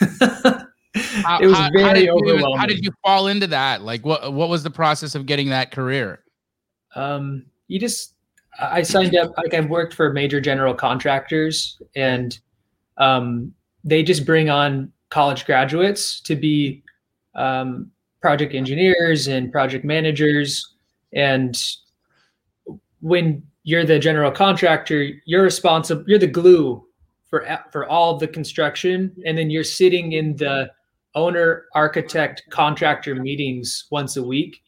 it 0.94 1.02
How- 1.24 1.40
was 1.40 1.54
how- 1.56 1.62
how 1.62 1.70
very 1.70 1.94
did 1.94 2.04
you 2.04 2.34
even- 2.34 2.58
how 2.58 2.66
did 2.66 2.84
you 2.84 2.90
fall 3.04 3.28
into 3.28 3.46
that? 3.48 3.82
Like 3.82 4.04
what 4.04 4.32
what 4.32 4.48
was 4.48 4.62
the 4.62 4.70
process 4.70 5.14
of 5.14 5.26
getting 5.26 5.48
that 5.50 5.70
career? 5.70 6.24
Um, 6.94 7.46
you 7.68 7.78
just 7.78 8.14
i 8.58 8.82
signed 8.82 9.14
up 9.14 9.32
like 9.38 9.54
i've 9.54 9.70
worked 9.70 9.94
for 9.94 10.12
major 10.12 10.40
general 10.40 10.74
contractors 10.74 11.80
and 11.94 12.40
um, 12.98 13.54
they 13.84 14.02
just 14.02 14.26
bring 14.26 14.50
on 14.50 14.92
college 15.08 15.46
graduates 15.46 16.20
to 16.20 16.34
be 16.36 16.82
um, 17.36 17.90
project 18.20 18.54
engineers 18.54 19.28
and 19.28 19.50
project 19.50 19.84
managers. 19.84 20.74
And 21.14 21.56
when 23.00 23.42
you're 23.62 23.84
the 23.84 23.98
general 23.98 24.30
contractor 24.30 25.10
you're 25.24 25.42
responsible 25.42 26.04
you're 26.06 26.18
the 26.18 26.26
glue 26.26 26.84
for 27.28 27.46
for 27.70 27.88
all 27.88 28.16
the 28.18 28.28
construction. 28.28 29.14
And 29.24 29.38
then 29.38 29.48
you're 29.50 29.64
sitting 29.64 30.12
in 30.12 30.36
the 30.36 30.70
owner 31.14 31.66
architect 31.74 32.42
contractor 32.50 33.14
meetings 33.14 33.86
once 33.90 34.16
a 34.16 34.22
week 34.22 34.62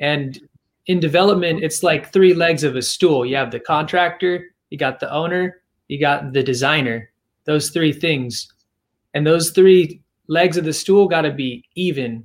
and 0.00 0.40
in 0.86 0.98
development 0.98 1.62
it's 1.62 1.82
like 1.82 2.12
three 2.12 2.34
legs 2.34 2.64
of 2.64 2.76
a 2.76 2.82
stool 2.82 3.24
you 3.24 3.36
have 3.36 3.50
the 3.50 3.60
contractor 3.60 4.44
you 4.70 4.78
got 4.78 5.00
the 5.00 5.12
owner 5.12 5.62
you 5.88 6.00
got 6.00 6.32
the 6.32 6.42
designer 6.42 7.10
those 7.44 7.70
three 7.70 7.92
things 7.92 8.48
and 9.12 9.26
those 9.26 9.50
three 9.50 10.00
legs 10.28 10.56
of 10.56 10.64
the 10.64 10.72
stool 10.72 11.06
got 11.06 11.22
to 11.22 11.32
be 11.32 11.62
even 11.74 12.24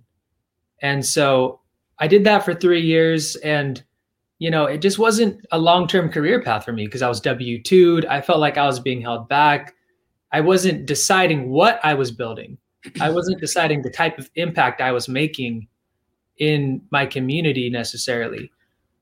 and 0.82 1.06
so 1.06 1.60
i 2.00 2.08
did 2.08 2.24
that 2.24 2.46
for 2.46 2.54
three 2.54 2.82
years 2.82 3.36
and 3.38 3.84
you 4.39 4.50
know, 4.50 4.66
it 4.66 4.82
just 4.82 4.98
wasn't 4.98 5.46
a 5.51 5.60
long 5.60 5.86
term 5.86 6.10
career 6.10 6.42
path 6.42 6.63
for 6.63 6.72
me 6.72 6.86
because 6.86 7.01
I 7.01 7.10
was 7.10 7.20
W 7.22 7.62
2'd. 7.62 8.06
I 8.06 8.22
felt 8.22 8.39
like 8.39 8.58
I 8.58 8.66
was 8.66 8.80
being 8.80 9.01
held 9.01 9.28
back. 9.28 9.75
I 10.32 10.39
wasn't 10.42 10.86
deciding 10.86 11.50
what 11.50 11.80
I 11.84 11.94
was 11.94 12.12
building, 12.12 12.58
I 13.01 13.09
wasn't 13.09 13.41
deciding 13.41 13.81
the 13.81 13.89
type 13.89 14.17
of 14.17 14.29
impact 14.36 14.81
I 14.81 14.91
was 14.91 15.09
making 15.09 15.67
in 16.38 16.81
my 16.91 17.05
community 17.05 17.69
necessarily. 17.69 18.51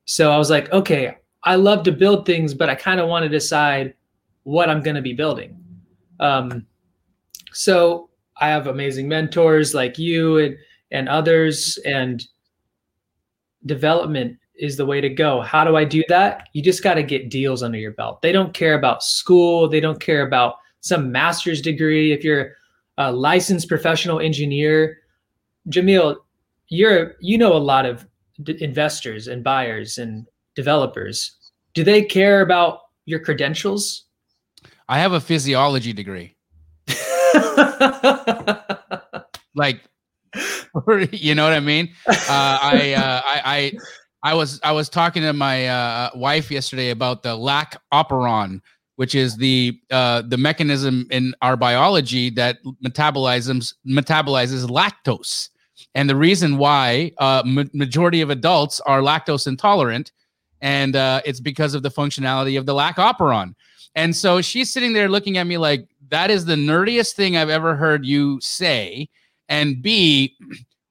So 0.06 0.32
I 0.32 0.38
was 0.38 0.50
like, 0.50 0.72
okay, 0.72 1.18
I 1.44 1.56
love 1.56 1.84
to 1.84 1.92
build 1.92 2.26
things, 2.26 2.54
but 2.54 2.70
I 2.70 2.76
kind 2.76 3.00
of 3.00 3.08
want 3.08 3.24
to 3.24 3.30
decide 3.30 3.94
what 4.44 4.70
I'm 4.70 4.82
going 4.82 4.96
to 4.96 5.02
be 5.02 5.14
building. 5.14 5.58
Um, 6.20 6.66
so 7.54 8.10
I 8.40 8.50
have 8.50 8.68
amazing 8.68 9.08
mentors 9.08 9.74
like 9.74 9.98
you 9.98 10.38
and 10.40 10.58
and 10.92 11.10
others, 11.10 11.78
and 11.86 12.26
development 13.66 14.38
is 14.56 14.78
the 14.78 14.86
way 14.86 15.02
to 15.02 15.10
go. 15.10 15.42
How 15.42 15.66
do 15.66 15.76
I 15.76 15.84
do 15.84 16.02
that? 16.08 16.48
You 16.54 16.64
just 16.64 16.82
got 16.82 16.94
to 16.94 17.04
get 17.04 17.30
deals 17.30 17.62
under 17.62 17.78
your 17.78 17.92
belt. 17.92 18.22
They 18.22 18.32
don't 18.32 18.54
care 18.54 18.76
about 18.76 19.04
school. 19.04 19.68
They 19.68 19.82
don't 19.82 20.00
care 20.00 20.26
about 20.26 20.56
some 20.80 21.12
master's 21.12 21.62
degree. 21.62 22.14
If 22.14 22.24
you're 22.24 22.54
a 22.98 23.12
licensed 23.12 23.68
professional 23.68 24.20
engineer, 24.20 24.98
Jamil, 25.70 26.18
you're 26.70 27.16
you 27.20 27.38
know 27.38 27.54
a 27.54 27.60
lot 27.60 27.86
of 27.86 28.08
d- 28.44 28.58
investors 28.62 29.28
and 29.28 29.44
buyers 29.44 29.98
and 29.98 30.26
developers. 30.56 31.36
Do 31.74 31.84
they 31.84 32.04
care 32.04 32.42
about 32.42 32.80
your 33.06 33.20
credentials? 33.20 34.06
I 34.90 35.00
have 35.00 35.14
a 35.14 35.20
physiology 35.20 35.94
degree. 35.94 36.36
like 39.56 39.82
you 41.12 41.36
know 41.36 41.44
what 41.44 41.54
I 41.54 41.60
mean? 41.60 41.90
Uh, 42.08 42.14
I, 42.30 42.94
uh, 42.94 43.22
I, 43.26 43.42
I, 43.46 43.72
I 44.24 44.34
was, 44.34 44.60
I 44.64 44.72
was 44.72 44.90
talking 44.90 45.22
to 45.24 45.34
my 45.34 45.68
uh, 45.68 46.10
wife 46.16 46.52
yesterday 46.52 46.90
about 46.90 47.24
the 47.24 47.36
lac 47.36 47.80
operon, 47.94 48.62
which 48.98 49.16
is 49.16 49.38
the 49.38 49.80
uh, 49.90 50.22
the 50.24 50.38
mechanism 50.38 51.08
in 51.10 51.34
our 51.42 51.56
biology 51.56 52.30
that 52.32 52.58
metabolizes 52.84 53.74
metabolizes 53.88 54.68
lactose, 54.68 55.50
and 55.96 56.10
the 56.10 56.16
reason 56.16 56.58
why 56.58 57.12
uh, 57.20 57.42
ma- 57.46 57.64
majority 57.74 58.22
of 58.22 58.30
adults 58.30 58.80
are 58.82 59.02
lactose 59.02 59.48
intolerant, 59.48 60.12
and 60.62 60.96
uh, 60.96 61.22
it's 61.26 61.40
because 61.40 61.74
of 61.74 61.84
the 61.84 61.90
functionality 61.90 62.58
of 62.58 62.66
the 62.66 62.74
lac 62.74 62.98
operon. 62.98 63.54
And 63.96 64.16
so 64.16 64.42
she's 64.42 64.72
sitting 64.72 64.94
there 64.94 65.10
looking 65.10 65.38
at 65.38 65.48
me 65.48 65.58
like 65.58 65.88
that 66.10 66.30
is 66.30 66.46
the 66.46 66.56
nerdiest 66.56 67.14
thing 67.14 67.38
I've 67.38 67.50
ever 67.50 67.76
heard 67.76 68.06
you 68.06 68.40
say. 68.42 69.10
And 69.50 69.82
B, 69.82 70.36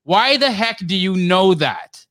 why 0.05 0.37
the 0.37 0.51
heck 0.51 0.79
do 0.79 0.97
you 0.97 1.15
know 1.15 1.55
that? 1.55 2.05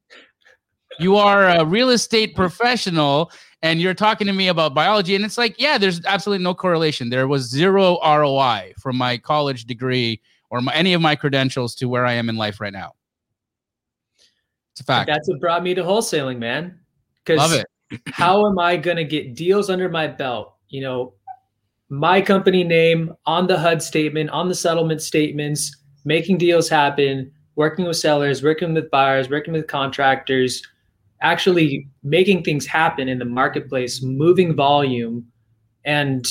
You 0.99 1.17
are 1.17 1.49
a 1.49 1.65
real 1.65 1.89
estate 1.89 2.35
professional 2.35 3.31
and 3.61 3.81
you're 3.81 3.93
talking 3.93 4.27
to 4.27 4.33
me 4.33 4.47
about 4.47 4.73
biology. 4.73 5.15
And 5.15 5.25
it's 5.25 5.37
like, 5.37 5.59
yeah, 5.59 5.77
there's 5.77 6.03
absolutely 6.05 6.43
no 6.43 6.53
correlation. 6.53 7.09
There 7.09 7.27
was 7.27 7.49
zero 7.49 7.97
ROI 8.03 8.73
from 8.79 8.97
my 8.97 9.17
college 9.17 9.65
degree 9.65 10.21
or 10.49 10.61
my, 10.61 10.73
any 10.73 10.93
of 10.93 11.01
my 11.01 11.15
credentials 11.15 11.75
to 11.75 11.89
where 11.89 12.05
I 12.05 12.13
am 12.13 12.29
in 12.29 12.35
life 12.35 12.61
right 12.61 12.73
now. 12.73 12.93
It's 14.73 14.81
a 14.81 14.83
fact. 14.83 15.07
That's 15.07 15.27
what 15.29 15.39
brought 15.39 15.63
me 15.63 15.73
to 15.73 15.83
wholesaling, 15.83 16.37
man. 16.37 16.79
Because 17.23 17.63
how 18.07 18.45
am 18.47 18.59
I 18.59 18.77
going 18.77 18.97
to 18.97 19.03
get 19.03 19.35
deals 19.35 19.69
under 19.69 19.89
my 19.89 20.07
belt? 20.07 20.53
You 20.69 20.81
know, 20.81 21.13
my 21.89 22.21
company 22.21 22.63
name 22.63 23.13
on 23.25 23.47
the 23.47 23.57
HUD 23.57 23.81
statement, 23.81 24.29
on 24.31 24.49
the 24.49 24.55
settlement 24.55 25.01
statements, 25.01 25.75
making 26.03 26.37
deals 26.37 26.67
happen, 26.67 27.31
working 27.55 27.85
with 27.85 27.97
sellers, 27.97 28.43
working 28.43 28.73
with 28.73 28.91
buyers, 28.91 29.29
working 29.29 29.53
with 29.53 29.67
contractors, 29.67 30.61
actually 31.21 31.87
making 32.03 32.43
things 32.43 32.65
happen 32.65 33.07
in 33.07 33.19
the 33.19 33.25
marketplace, 33.25 34.01
moving 34.01 34.55
volume. 34.55 35.25
And 35.85 36.25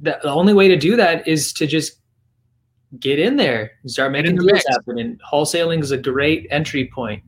the, 0.00 0.18
the 0.22 0.30
only 0.30 0.54
way 0.54 0.68
to 0.68 0.76
do 0.76 0.96
that 0.96 1.26
is 1.26 1.52
to 1.54 1.66
just 1.66 2.00
get 3.00 3.18
in 3.18 3.36
there 3.36 3.72
and 3.82 3.90
start 3.90 4.12
making 4.12 4.36
deals 4.36 4.52
mix. 4.52 4.68
happen. 4.68 4.98
And 4.98 5.20
wholesaling 5.22 5.80
is 5.80 5.90
a 5.90 5.98
great 5.98 6.46
entry 6.50 6.90
point. 6.92 7.22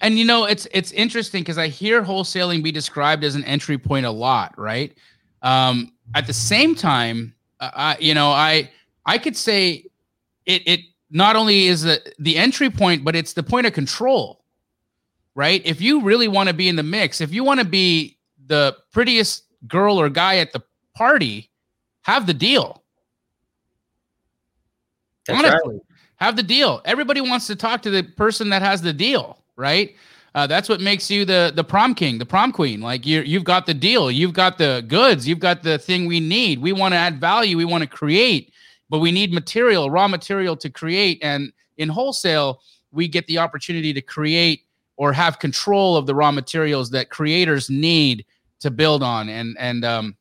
And 0.00 0.18
you 0.18 0.24
know, 0.24 0.44
it's 0.44 0.66
it's 0.72 0.92
interesting 0.92 1.42
because 1.42 1.58
I 1.58 1.68
hear 1.68 2.02
wholesaling 2.02 2.62
be 2.62 2.72
described 2.72 3.24
as 3.24 3.34
an 3.34 3.44
entry 3.44 3.78
point 3.78 4.06
a 4.06 4.10
lot, 4.10 4.58
right? 4.58 4.96
Um, 5.42 5.92
at 6.14 6.26
the 6.26 6.32
same 6.32 6.74
time, 6.74 7.34
uh, 7.60 7.70
I, 7.74 7.96
you 8.00 8.14
know, 8.14 8.30
I 8.30 8.70
I 9.06 9.18
could 9.18 9.36
say 9.36 9.86
it 10.44 10.62
it 10.66 10.80
not 11.10 11.36
only 11.36 11.66
is 11.66 11.82
the 11.82 12.00
the 12.18 12.36
entry 12.36 12.68
point, 12.68 13.04
but 13.04 13.16
it's 13.16 13.32
the 13.32 13.42
point 13.42 13.66
of 13.66 13.72
control, 13.72 14.44
right? 15.36 15.62
If 15.64 15.80
you 15.80 16.02
really 16.02 16.26
want 16.26 16.48
to 16.48 16.54
be 16.54 16.68
in 16.68 16.74
the 16.74 16.82
mix, 16.82 17.20
if 17.20 17.32
you 17.32 17.44
want 17.44 17.60
to 17.60 17.66
be 17.66 18.18
the 18.46 18.76
prettiest 18.92 19.44
girl 19.68 20.00
or 20.00 20.08
guy 20.08 20.38
at 20.38 20.52
the 20.52 20.62
party, 20.94 21.48
have 22.02 22.26
the 22.26 22.34
deal. 22.34 22.82
That's 25.26 25.38
Honestly, 25.38 25.74
right. 25.74 25.82
have 26.16 26.34
the 26.34 26.42
deal. 26.42 26.82
Everybody 26.84 27.20
wants 27.20 27.46
to 27.46 27.54
talk 27.56 27.82
to 27.82 27.90
the 27.90 28.02
person 28.02 28.48
that 28.50 28.62
has 28.62 28.82
the 28.82 28.92
deal, 28.92 29.38
right? 29.54 29.94
Uh, 30.34 30.48
that's 30.48 30.68
what 30.68 30.80
makes 30.80 31.08
you 31.10 31.24
the 31.24 31.52
the 31.54 31.64
prom 31.64 31.94
king, 31.94 32.18
the 32.18 32.26
prom 32.26 32.52
queen. 32.52 32.80
Like 32.80 33.06
you 33.06 33.22
you've 33.22 33.44
got 33.44 33.66
the 33.66 33.74
deal, 33.74 34.10
you've 34.10 34.34
got 34.34 34.58
the 34.58 34.84
goods, 34.88 35.26
you've 35.26 35.38
got 35.38 35.62
the 35.62 35.78
thing 35.78 36.06
we 36.06 36.20
need. 36.20 36.60
We 36.60 36.72
want 36.72 36.92
to 36.92 36.98
add 36.98 37.20
value, 37.20 37.56
we 37.56 37.64
want 37.64 37.82
to 37.82 37.88
create 37.88 38.52
but 38.88 38.98
we 38.98 39.12
need 39.12 39.32
material, 39.32 39.90
raw 39.90 40.08
material 40.08 40.56
to 40.58 40.70
create. 40.70 41.18
And 41.22 41.52
in 41.76 41.88
wholesale, 41.88 42.60
we 42.92 43.08
get 43.08 43.26
the 43.26 43.38
opportunity 43.38 43.92
to 43.92 44.00
create 44.00 44.65
or 44.96 45.12
have 45.12 45.38
control 45.38 45.96
of 45.96 46.06
the 46.06 46.14
raw 46.14 46.32
materials 46.32 46.90
that 46.90 47.10
creators 47.10 47.68
need 47.68 48.24
to 48.60 48.70
build 48.70 49.02
on. 49.02 49.28
And 49.28 49.56
and 49.58 49.84
um, 49.84 50.16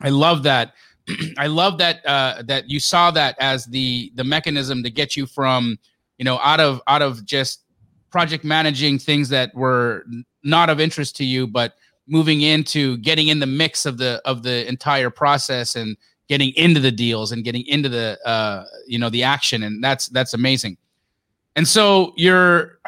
I 0.00 0.10
love 0.10 0.42
that. 0.44 0.74
I 1.38 1.46
love 1.46 1.78
that 1.78 2.04
uh, 2.06 2.42
that 2.46 2.68
you 2.68 2.80
saw 2.80 3.10
that 3.12 3.36
as 3.40 3.66
the 3.66 4.12
the 4.14 4.24
mechanism 4.24 4.82
to 4.82 4.90
get 4.90 5.16
you 5.16 5.26
from 5.26 5.78
you 6.18 6.24
know 6.24 6.38
out 6.40 6.60
of 6.60 6.80
out 6.86 7.02
of 7.02 7.24
just 7.24 7.62
project 8.10 8.44
managing 8.44 8.98
things 8.98 9.28
that 9.28 9.54
were 9.54 10.04
not 10.42 10.70
of 10.70 10.80
interest 10.80 11.16
to 11.16 11.24
you, 11.24 11.46
but 11.46 11.74
moving 12.06 12.40
into 12.40 12.96
getting 12.98 13.28
in 13.28 13.38
the 13.38 13.46
mix 13.46 13.86
of 13.86 13.98
the 13.98 14.20
of 14.24 14.42
the 14.42 14.66
entire 14.68 15.10
process 15.10 15.76
and 15.76 15.96
getting 16.28 16.52
into 16.56 16.80
the 16.80 16.92
deals 16.92 17.32
and 17.32 17.44
getting 17.44 17.66
into 17.66 17.88
the 17.88 18.18
uh, 18.24 18.64
you 18.86 18.98
know 18.98 19.10
the 19.10 19.22
action, 19.22 19.62
and 19.62 19.82
that's 19.82 20.08
that's 20.08 20.34
amazing. 20.34 20.76
And 21.58 21.66
so 21.66 22.12
you're, 22.16 22.78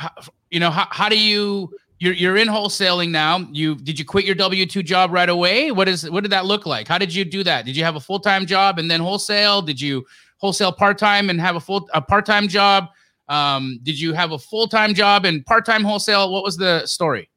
you 0.50 0.60
know, 0.60 0.70
how, 0.70 0.86
how 0.90 1.08
do 1.08 1.18
you 1.18 1.70
you're 1.98 2.14
you're 2.14 2.36
in 2.36 2.48
wholesaling 2.48 3.10
now? 3.10 3.46
You 3.52 3.76
did 3.76 3.98
you 3.98 4.04
quit 4.04 4.24
your 4.24 4.34
W 4.34 4.66
two 4.66 4.82
job 4.82 5.12
right 5.12 5.28
away? 5.28 5.70
What 5.70 5.88
is 5.88 6.08
what 6.10 6.22
did 6.22 6.32
that 6.32 6.46
look 6.46 6.66
like? 6.66 6.88
How 6.88 6.98
did 6.98 7.14
you 7.14 7.24
do 7.24 7.44
that? 7.44 7.64
Did 7.64 7.76
you 7.76 7.84
have 7.84 7.96
a 7.96 8.00
full 8.00 8.18
time 8.18 8.46
job 8.46 8.78
and 8.78 8.90
then 8.90 9.00
wholesale? 9.00 9.62
Did 9.62 9.80
you 9.80 10.06
wholesale 10.38 10.72
part 10.72 10.98
time 10.98 11.30
and 11.30 11.40
have 11.40 11.56
a 11.56 11.60
full 11.60 11.88
a 11.94 12.00
part 12.00 12.26
time 12.26 12.48
job? 12.48 12.88
Um, 13.28 13.78
did 13.82 14.00
you 14.00 14.12
have 14.12 14.32
a 14.32 14.38
full 14.38 14.66
time 14.66 14.94
job 14.94 15.24
and 15.24 15.44
part 15.44 15.64
time 15.64 15.84
wholesale? 15.84 16.32
What 16.32 16.42
was 16.42 16.56
the 16.56 16.84
story? 16.86 17.30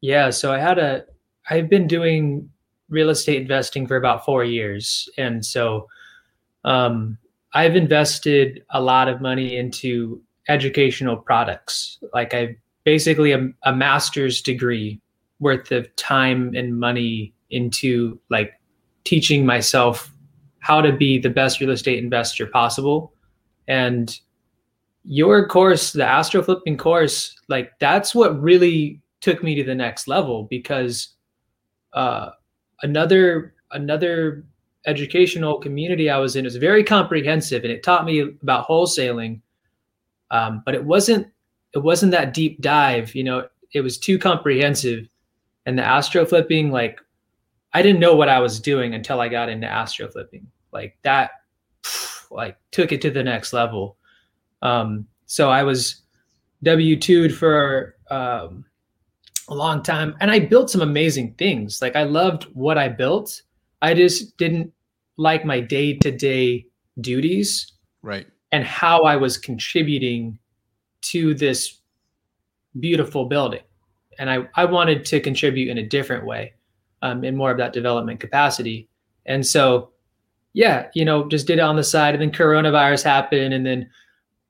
Yeah, 0.00 0.30
so 0.30 0.52
I 0.52 0.58
had 0.58 0.78
a 0.78 1.04
I've 1.48 1.68
been 1.68 1.86
doing 1.86 2.50
real 2.88 3.10
estate 3.10 3.42
investing 3.42 3.86
for 3.86 3.96
about 3.96 4.24
four 4.24 4.44
years, 4.44 5.08
and 5.18 5.44
so 5.44 5.88
um, 6.64 7.18
I've 7.52 7.76
invested 7.76 8.64
a 8.70 8.80
lot 8.80 9.08
of 9.08 9.20
money 9.20 9.56
into 9.56 10.22
educational 10.48 11.16
products. 11.16 11.98
Like 12.12 12.34
I 12.34 12.56
basically 12.84 13.32
a, 13.32 13.48
a 13.64 13.74
master's 13.74 14.40
degree 14.42 15.00
worth 15.40 15.72
of 15.72 15.94
time 15.96 16.54
and 16.54 16.78
money 16.78 17.34
into 17.50 18.18
like 18.30 18.52
teaching 19.04 19.44
myself 19.46 20.10
how 20.60 20.80
to 20.80 20.92
be 20.92 21.18
the 21.18 21.30
best 21.30 21.60
real 21.60 21.70
estate 21.70 22.02
investor 22.02 22.46
possible. 22.46 23.12
And 23.68 24.18
your 25.04 25.46
course, 25.46 25.92
the 25.92 26.04
Astro 26.04 26.42
Flipping 26.42 26.78
course, 26.78 27.34
like 27.48 27.72
that's 27.78 28.14
what 28.14 28.40
really 28.40 29.02
took 29.20 29.42
me 29.42 29.54
to 29.54 29.64
the 29.64 29.74
next 29.74 30.08
level 30.08 30.44
because 30.44 31.14
uh, 31.92 32.30
another 32.82 33.54
another 33.72 34.44
educational 34.86 35.58
community 35.58 36.10
I 36.10 36.18
was 36.18 36.36
in 36.36 36.44
was 36.44 36.56
very 36.56 36.84
comprehensive 36.84 37.64
and 37.64 37.72
it 37.72 37.82
taught 37.82 38.04
me 38.04 38.20
about 38.20 38.66
wholesaling. 38.68 39.40
Um, 40.30 40.62
but 40.64 40.74
it 40.74 40.84
wasn't 40.84 41.28
it 41.74 41.78
wasn't 41.78 42.12
that 42.12 42.34
deep 42.34 42.60
dive, 42.60 43.14
you 43.14 43.24
know, 43.24 43.48
it 43.72 43.80
was 43.80 43.98
too 43.98 44.18
comprehensive. 44.18 45.08
And 45.66 45.78
the 45.78 45.84
astro 45.84 46.24
flipping, 46.24 46.70
like 46.70 47.00
I 47.72 47.82
didn't 47.82 48.00
know 48.00 48.14
what 48.14 48.28
I 48.28 48.38
was 48.40 48.60
doing 48.60 48.94
until 48.94 49.20
I 49.20 49.28
got 49.28 49.48
into 49.48 49.66
astro 49.66 50.08
flipping. 50.08 50.46
Like 50.72 50.96
that 51.02 51.30
like 52.30 52.56
took 52.70 52.92
it 52.92 53.00
to 53.02 53.10
the 53.10 53.22
next 53.22 53.52
level. 53.52 53.96
Um, 54.62 55.06
so 55.26 55.50
I 55.50 55.62
was 55.62 56.02
W2'd 56.64 57.34
for 57.34 57.96
um, 58.10 58.64
a 59.48 59.54
long 59.54 59.82
time 59.82 60.16
and 60.20 60.30
I 60.30 60.38
built 60.38 60.70
some 60.70 60.80
amazing 60.80 61.34
things. 61.34 61.82
Like 61.82 61.96
I 61.96 62.04
loved 62.04 62.44
what 62.54 62.78
I 62.78 62.88
built. 62.88 63.42
I 63.82 63.94
just 63.94 64.36
didn't 64.36 64.72
like 65.16 65.44
my 65.44 65.60
day-to-day 65.60 66.66
duties. 67.00 67.72
Right. 68.02 68.26
And 68.54 68.64
how 68.64 69.02
I 69.02 69.16
was 69.16 69.36
contributing 69.38 70.38
to 71.12 71.34
this 71.34 71.80
beautiful 72.80 73.26
building. 73.26 73.62
and 74.18 74.30
I 74.30 74.48
I 74.54 74.64
wanted 74.64 75.04
to 75.06 75.20
contribute 75.20 75.70
in 75.70 75.78
a 75.78 75.82
different 75.86 76.24
way, 76.26 76.54
um, 77.02 77.24
in 77.24 77.36
more 77.36 77.50
of 77.50 77.58
that 77.58 77.72
development 77.72 78.20
capacity. 78.20 78.88
And 79.26 79.44
so, 79.46 79.90
yeah, 80.52 80.88
you 80.94 81.04
know, 81.04 81.28
just 81.28 81.46
did 81.48 81.58
it 81.58 81.62
on 81.62 81.76
the 81.76 81.84
side, 81.84 82.14
and 82.14 82.22
then 82.22 82.30
coronavirus 82.30 83.04
happened, 83.04 83.54
and 83.54 83.66
then 83.66 83.90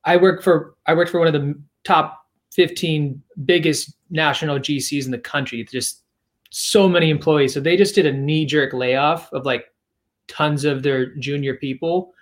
I 0.05 0.17
worked 0.17 0.45
for 0.45 0.75
I 0.87 0.95
worked 0.95 1.11
for 1.11 1.19
one 1.19 1.29
of 1.29 1.35
the 1.35 1.55
top 1.85 2.27
15 2.53 3.23
biggest 3.47 3.97
national 4.11 4.59
GCs 4.59 5.07
in 5.07 5.11
the 5.13 5.19
country. 5.19 5.65
Just 5.65 6.03
so 6.51 6.89
many 6.89 7.11
employees. 7.11 7.55
So 7.55 7.61
they 7.61 7.77
just 7.77 7.95
did 7.95 8.07
a 8.07 8.13
knee 8.13 8.47
jerk 8.47 8.73
layoff 8.75 9.33
of 9.33 9.47
like 9.47 9.67
tons 10.29 10.65
of 10.65 10.83
their 10.83 11.15
junior 11.17 11.55
people. 11.57 12.13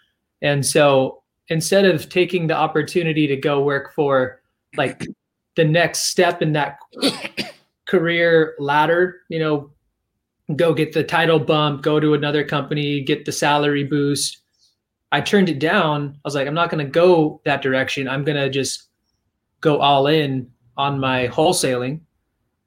And 0.43 0.65
so 0.65 1.22
instead 1.53 1.85
of 1.85 2.09
taking 2.09 2.47
the 2.47 2.57
opportunity 2.57 3.27
to 3.27 3.37
go 3.37 3.63
work 3.63 3.95
for 3.95 4.41
like 4.77 5.07
the 5.55 5.65
next 5.65 6.11
step 6.11 6.41
in 6.41 6.55
that 6.55 6.79
career 7.87 8.55
ladder, 8.59 9.21
you 9.29 9.39
know, 9.39 9.71
go 10.57 10.73
get 10.73 10.93
the 10.93 11.05
title 11.05 11.39
bump, 11.39 11.83
go 11.83 12.01
to 12.01 12.15
another 12.15 12.43
company, 12.43 13.03
get 13.03 13.27
the 13.27 13.33
salary 13.33 13.85
boost. 13.85 14.39
I 15.13 15.21
turned 15.21 15.51
it 15.51 15.59
down. 15.59 16.15
I 16.17 16.21
was 16.25 16.35
like, 16.35 16.49
I'm 16.49 16.55
not 16.55 16.71
going 16.71 16.85
to 16.85 16.91
go 16.91 17.41
that 17.45 17.61
direction. 17.61 18.09
I'm 18.09 18.25
going 18.25 18.39
to 18.39 18.49
just 18.49 18.89
go 19.61 19.79
all 19.79 20.07
in 20.07 20.51
on 20.79 20.99
my 20.99 21.29
wholesaling 21.29 22.01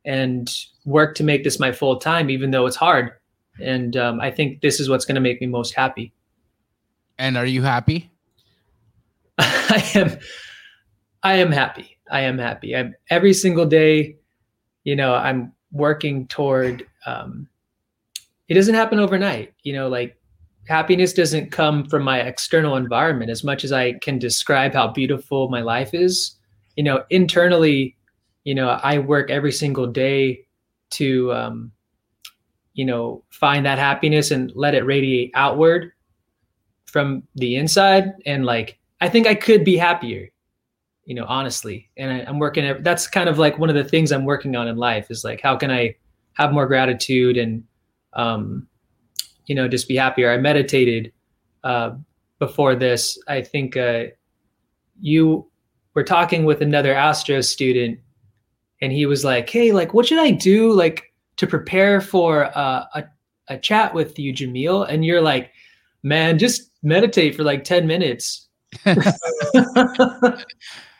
and 0.06 0.56
work 0.86 1.16
to 1.16 1.24
make 1.24 1.44
this 1.44 1.60
my 1.60 1.72
full 1.72 1.98
time, 1.98 2.30
even 2.30 2.52
though 2.52 2.68
it's 2.68 2.76
hard. 2.76 3.14
And 3.60 3.98
um, 3.98 4.22
I 4.22 4.30
think 4.30 4.62
this 4.62 4.80
is 4.80 4.90
what's 4.90 5.06
going 5.06 5.16
to 5.16 5.22
make 5.22 5.42
me 5.42 5.48
most 5.48 5.74
happy. 5.74 6.14
And 7.18 7.36
are 7.36 7.48
you 7.48 7.64
happy? 7.64 8.12
I 9.76 10.00
am. 10.00 10.18
I 11.24 11.36
am 11.36 11.52
happy. 11.52 11.98
I 12.10 12.22
am 12.22 12.38
happy. 12.38 12.76
I'm 12.76 12.96
every 13.10 13.34
single 13.34 13.66
day. 13.66 14.16
You 14.84 14.96
know, 14.96 15.14
I'm 15.14 15.52
working 15.72 16.28
toward. 16.28 16.86
Um, 17.06 17.48
it 18.48 18.54
doesn't 18.54 18.76
happen 18.76 19.00
overnight. 19.00 19.54
You 19.64 19.74
know, 19.74 19.90
like 19.90 20.18
happiness 20.68 21.14
doesn't 21.14 21.52
come 21.52 21.86
from 21.86 22.04
my 22.04 22.22
external 22.22 22.76
environment 22.78 23.32
as 23.32 23.44
much 23.44 23.64
as 23.64 23.72
I 23.72 23.94
can 24.00 24.18
describe 24.18 24.74
how 24.74 24.88
beautiful 24.88 25.50
my 25.50 25.62
life 25.62 25.94
is. 25.94 26.36
You 26.76 26.84
know, 26.84 27.04
internally, 27.10 27.98
you 28.44 28.56
know, 28.56 28.70
I 28.70 29.00
work 29.00 29.30
every 29.30 29.52
single 29.52 29.88
day 29.88 30.46
to, 30.92 31.34
um, 31.34 31.72
you 32.74 32.86
know, 32.86 33.24
find 33.30 33.66
that 33.66 33.80
happiness 33.80 34.32
and 34.32 34.52
let 34.56 34.76
it 34.76 34.86
radiate 34.86 35.32
outward 35.34 35.92
from 36.86 37.24
the 37.36 37.56
inside. 37.56 38.14
And 38.26 38.46
like, 38.46 38.78
I 39.02 39.10
think 39.10 39.28
I 39.28 39.36
could 39.36 39.64
be 39.64 39.78
happier, 39.78 40.30
you 41.04 41.16
know, 41.16 41.26
honestly. 41.28 41.90
And 41.98 42.12
I, 42.12 42.30
am 42.30 42.40
working, 42.40 42.82
that's 42.82 43.08
kind 43.08 43.30
of 43.30 43.38
like 43.38 43.60
one 43.60 43.70
of 43.70 43.76
the 43.76 43.84
things 43.84 44.12
I'm 44.12 44.26
working 44.26 44.56
on 44.56 44.68
in 44.68 44.78
life 44.78 45.12
is 45.12 45.24
like, 45.24 45.42
how 45.42 45.56
can 45.58 45.72
I 45.72 45.96
have 46.34 46.54
more 46.54 46.68
gratitude 46.68 47.38
and, 47.38 47.64
um, 48.14 48.68
you 49.46 49.56
know, 49.56 49.68
just 49.68 49.88
be 49.88 49.96
happier. 49.96 50.32
I 50.32 50.38
meditated 50.38 51.12
uh, 51.64 51.96
before 52.40 52.76
this. 52.76 53.20
I 53.28 53.42
think 53.42 53.78
uh, 53.78 54.06
you 55.00 55.50
were 55.94 56.04
talking 56.04 56.46
with 56.46 56.62
another 56.62 56.94
Astro 56.94 57.42
student 57.42 58.00
and 58.82 58.92
he 58.92 59.06
was 59.06 59.24
like, 59.24 59.50
"Hey, 59.50 59.72
like, 59.72 59.94
what 59.94 60.06
should 60.06 60.20
I 60.20 60.32
do 60.32 60.72
like 60.72 61.14
to 61.38 61.48
prepare 61.48 62.02
for 62.02 62.46
uh, 62.58 62.86
a 62.94 63.04
a 63.48 63.58
chat 63.58 63.94
with 63.94 64.18
you, 64.20 64.34
Jamil?" 64.34 64.88
And 64.90 65.06
you're 65.06 65.22
like, 65.22 65.52
"Man, 66.04 66.38
just 66.38 66.72
meditate 66.84 67.36
for 67.36 67.44
like 67.44 67.64
ten 67.64 67.88
minutes." 67.88 68.45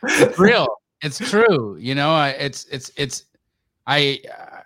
It's 0.02 0.38
real. 0.38 0.68
It's 1.02 1.18
true. 1.18 1.76
You 1.78 1.94
know, 1.94 2.22
it's 2.24 2.64
it's 2.66 2.90
it's. 2.96 3.24
I 3.86 4.20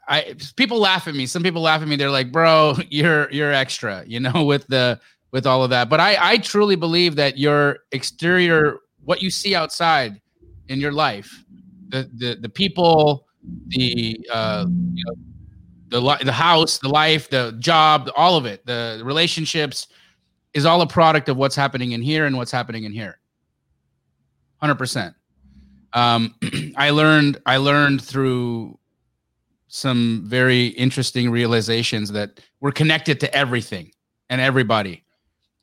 I 0.08 0.34
people 0.56 0.78
laugh 0.78 1.06
at 1.08 1.14
me. 1.14 1.26
Some 1.26 1.42
people 1.42 1.62
laugh 1.62 1.82
at 1.82 1.88
me. 1.88 1.96
They're 1.96 2.10
like, 2.10 2.32
"Bro, 2.32 2.76
you're 2.90 3.30
you're 3.30 3.52
extra," 3.52 4.04
you 4.06 4.20
know, 4.20 4.44
with 4.46 4.66
the 4.68 5.00
with 5.32 5.46
all 5.46 5.62
of 5.62 5.70
that. 5.70 5.88
But 5.88 6.00
I 6.00 6.16
I 6.32 6.38
truly 6.38 6.76
believe 6.76 7.16
that 7.16 7.38
your 7.38 7.80
exterior, 7.92 8.78
what 9.04 9.22
you 9.22 9.30
see 9.30 9.54
outside 9.54 10.20
in 10.68 10.80
your 10.80 10.92
life, 10.92 11.44
the 11.88 12.10
the 12.16 12.38
the 12.40 12.48
people, 12.48 13.26
the 13.68 14.18
uh, 14.32 14.66
you 14.68 15.04
know, 15.06 15.14
the 15.88 16.24
the 16.24 16.32
house, 16.32 16.78
the 16.78 16.88
life, 16.88 17.28
the 17.28 17.56
job, 17.58 18.10
all 18.16 18.36
of 18.36 18.46
it, 18.46 18.64
the 18.64 19.02
relationships, 19.04 19.88
is 20.54 20.66
all 20.66 20.82
a 20.82 20.86
product 20.86 21.28
of 21.28 21.36
what's 21.36 21.56
happening 21.56 21.92
in 21.92 22.02
here 22.02 22.26
and 22.26 22.36
what's 22.36 22.50
happening 22.50 22.84
in 22.84 22.92
here. 22.92 23.18
Hundred 24.58 24.76
percent. 24.76 25.14
Um, 25.92 26.34
I 26.76 26.90
learned 26.90 27.40
I 27.46 27.56
learned 27.56 28.02
through 28.02 28.78
some 29.68 30.22
very 30.24 30.66
interesting 30.68 31.30
realizations 31.30 32.10
that 32.12 32.40
we're 32.60 32.72
connected 32.72 33.20
to 33.20 33.34
everything 33.34 33.92
and 34.28 34.40
everybody, 34.40 35.04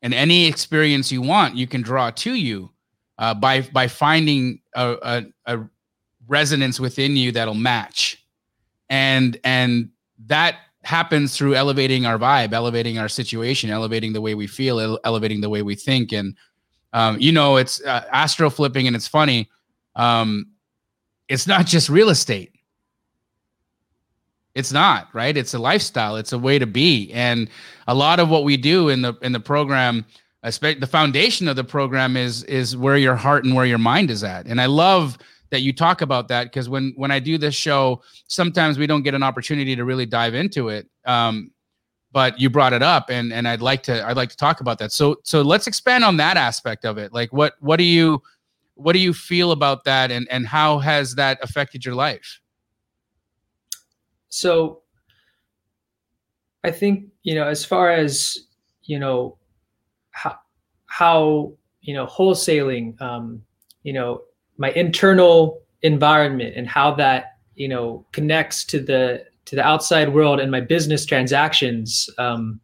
and 0.02 0.14
any 0.14 0.48
experience 0.48 1.12
you 1.12 1.22
want, 1.22 1.56
you 1.56 1.68
can 1.68 1.82
draw 1.82 2.10
to 2.12 2.34
you 2.34 2.72
uh, 3.18 3.34
by 3.34 3.62
by 3.62 3.88
finding 3.88 4.62
a, 4.76 4.96
a, 5.02 5.56
a 5.58 5.70
resonance 6.28 6.80
within 6.80 7.16
you 7.16 7.32
that'll 7.32 7.54
match 7.54 8.24
and 8.90 9.38
and 9.44 9.90
that 10.26 10.58
happens 10.88 11.36
through 11.36 11.54
elevating 11.54 12.06
our 12.06 12.18
vibe 12.18 12.54
elevating 12.54 12.98
our 12.98 13.10
situation 13.10 13.70
elevating 13.70 14.14
the 14.14 14.22
way 14.22 14.36
we 14.36 14.48
feel 14.48 14.80
ele- 14.80 15.00
elevating 15.04 15.42
the 15.42 15.50
way 15.50 15.62
we 15.62 15.76
think. 15.76 16.14
And 16.14 16.34
um, 16.94 17.20
you 17.20 17.34
know 17.34 17.58
it's 17.58 17.82
uh, 17.84 18.06
astro 18.12 18.50
flipping 18.50 18.88
and 18.88 18.96
it's 18.96 19.08
funny 19.08 19.50
um, 19.98 20.48
it's 21.28 21.46
not 21.46 21.66
just 21.66 21.90
real 21.90 22.10
estate. 22.10 22.54
It's 24.56 24.72
not 24.72 25.10
right? 25.14 25.36
It's 25.36 25.54
a 25.54 25.60
lifestyle. 25.60 26.16
It's 26.16 26.32
a 26.32 26.40
way 26.40 26.58
to 26.58 26.66
be. 26.66 27.12
And 27.12 27.50
a 27.88 27.94
lot 27.94 28.22
of 28.22 28.30
what 28.30 28.46
we 28.46 28.56
do 28.56 28.88
in 28.88 29.02
the 29.02 29.14
in 29.22 29.34
the 29.34 29.42
program 29.42 30.06
the 30.42 30.88
foundation 30.90 31.50
of 31.50 31.58
the 31.58 31.64
program 31.66 32.16
is 32.16 32.46
is 32.46 32.78
where 32.78 32.96
your 32.96 33.18
heart 33.18 33.44
and 33.44 33.54
where 33.56 33.66
your 33.66 33.78
mind 33.78 34.10
is 34.10 34.24
at. 34.24 34.46
And 34.46 34.62
i 34.62 34.68
love 34.68 35.18
that 35.50 35.62
you 35.62 35.74
talk 35.74 36.02
about 36.02 36.28
that 36.28 36.46
because 36.46 36.70
when 36.70 36.94
when 36.96 37.12
I 37.12 37.20
do 37.20 37.38
this 37.38 37.56
show, 37.56 38.02
sometimes 38.28 38.78
we 38.78 38.88
don't 38.88 39.04
get 39.04 39.14
an 39.14 39.24
opportunity 39.24 39.76
to 39.76 39.86
really 39.86 40.06
dive 40.06 40.34
into 40.34 40.70
it. 40.70 40.90
Um, 41.06 41.52
but 42.12 42.40
you 42.40 42.50
brought 42.50 42.74
it 42.74 42.82
up, 42.82 43.10
and 43.10 43.32
and 43.32 43.48
I'd 43.48 43.62
like 43.62 43.84
to 43.84 44.06
I'd 44.06 44.18
like 44.18 44.30
to 44.30 44.38
talk 44.38 44.62
about 44.62 44.80
that. 44.80 44.92
So 44.92 45.18
so 45.24 45.42
let's 45.42 45.68
expand 45.68 46.04
on 46.04 46.18
that 46.18 46.38
aspect 46.38 46.86
of 46.86 46.98
it. 46.98 47.14
Like 47.14 47.32
what 47.32 47.54
what 47.60 47.78
do 47.78 47.84
you 47.84 48.22
what 48.76 48.94
do 48.94 49.00
you 49.00 49.14
feel 49.14 49.52
about 49.52 49.84
that, 49.86 50.12
and 50.12 50.28
and 50.30 50.48
how 50.48 50.80
has 50.80 51.16
that 51.16 51.40
affected 51.42 51.86
your 51.86 51.96
life? 51.96 52.40
So 54.30 54.82
I 56.64 56.72
think 56.72 57.08
you 57.24 57.36
know 57.36 57.48
as 57.48 57.64
far 57.64 57.92
as 57.92 58.38
you 58.84 59.00
know 59.00 59.38
how 60.12 60.38
how 60.88 61.54
you 61.82 61.94
know 61.94 62.06
wholesaling 62.06 63.00
um, 63.02 63.42
you 63.84 63.94
know 63.94 64.22
my 64.58 64.72
internal 64.72 65.62
environment 65.82 66.54
and 66.56 66.68
how 66.68 66.94
that 66.96 67.38
you 67.56 67.68
know 67.68 68.06
connects 68.12 68.64
to 68.66 68.80
the 68.80 69.26
to 69.46 69.56
the 69.56 69.66
outside 69.66 70.14
world 70.14 70.40
and 70.40 70.52
my 70.52 70.60
business 70.60 71.06
transactions 71.06 72.10
um, 72.18 72.60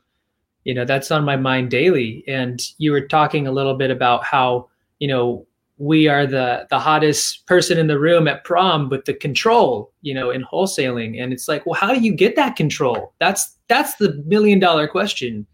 you 0.64 0.74
know 0.74 0.86
that's 0.86 1.12
on 1.12 1.24
my 1.24 1.36
mind 1.36 1.70
daily. 1.70 2.24
And 2.28 2.62
you 2.78 2.92
were 2.92 3.08
talking 3.08 3.48
a 3.48 3.52
little 3.52 3.76
bit 3.76 3.92
about 3.92 4.24
how 4.24 4.70
you 5.00 5.08
know 5.08 5.46
we 5.78 6.08
are 6.08 6.26
the 6.26 6.68
the 6.70 6.80
hottest 6.80 7.46
person 7.48 7.78
in 7.78 7.88
the 7.88 8.00
room 8.00 8.28
at 8.28 8.44
prom 8.44 8.90
with 8.90 9.06
the 9.06 9.14
control 9.14 9.92
you 10.02 10.14
know 10.14 10.30
in 10.30 10.44
wholesaling. 10.44 11.22
And 11.22 11.34
it's 11.34 11.48
like 11.48 11.66
well 11.66 11.80
how 11.80 11.94
do 11.94 12.00
you 12.00 12.14
get 12.14 12.36
that 12.36 12.56
control? 12.56 13.14
That's 13.20 13.58
that's 13.68 13.96
the 13.96 14.24
million 14.26 14.60
dollar 14.60 14.88
question. 14.88 15.46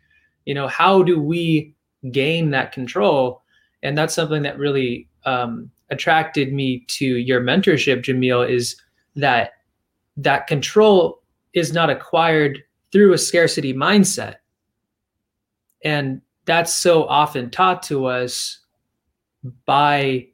You 0.45 0.53
know 0.53 0.67
how 0.67 1.03
do 1.03 1.19
we 1.19 1.73
gain 2.11 2.51
that 2.51 2.71
control? 2.71 3.41
And 3.81 3.97
that's 3.97 4.13
something 4.13 4.43
that 4.43 4.59
really 4.59 5.07
um, 5.25 5.71
attracted 5.91 6.53
me 6.53 6.85
to 6.87 7.05
your 7.05 7.41
mentorship, 7.41 8.03
Jamil, 8.03 8.47
is 8.49 8.79
that 9.15 9.53
that 10.17 10.47
control 10.47 11.21
is 11.53 11.73
not 11.73 11.89
acquired 11.89 12.63
through 12.91 13.13
a 13.13 13.17
scarcity 13.17 13.73
mindset. 13.73 14.35
And 15.83 16.21
that's 16.45 16.73
so 16.73 17.05
often 17.05 17.49
taught 17.49 17.83
to 17.83 18.05
us 18.05 18.59
by 19.65 20.27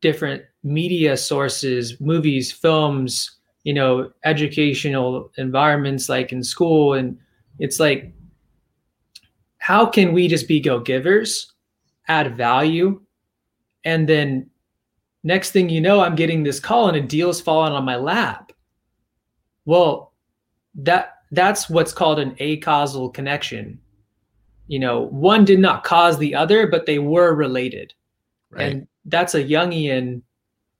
different 0.00 0.42
media 0.62 1.16
sources, 1.16 2.00
movies, 2.00 2.52
films, 2.52 3.38
you 3.62 3.72
know, 3.72 4.10
educational 4.24 5.32
environments 5.38 6.08
like 6.08 6.32
in 6.32 6.42
school. 6.42 6.94
And 6.94 7.18
it's 7.58 7.80
like, 7.80 8.12
how 9.58 9.86
can 9.86 10.12
we 10.12 10.28
just 10.28 10.46
be 10.46 10.60
go 10.60 10.78
givers, 10.78 11.52
add 12.08 12.36
value, 12.36 13.00
and 13.84 14.08
then 14.08 14.50
next 15.22 15.50
thing 15.50 15.68
you 15.68 15.80
know, 15.80 16.00
I'm 16.00 16.14
getting 16.14 16.42
this 16.42 16.60
call 16.60 16.88
and 16.88 16.96
a 16.96 17.00
deal's 17.00 17.40
falling 17.40 17.72
on 17.72 17.84
my 17.84 17.96
lap. 17.96 18.52
Well, 19.64 20.12
that 20.76 21.14
that's 21.30 21.68
what's 21.68 21.92
called 21.92 22.18
an 22.18 22.36
acausal 22.38 23.10
connection. 23.10 23.80
You 24.66 24.78
know, 24.78 25.02
one 25.08 25.44
did 25.44 25.58
not 25.58 25.84
cause 25.84 26.18
the 26.18 26.34
other, 26.34 26.66
but 26.66 26.86
they 26.86 26.98
were 26.98 27.34
related. 27.34 27.92
Right. 28.50 28.72
And 28.72 28.86
that's 29.04 29.34
a 29.34 29.44
Jungian 29.44 30.22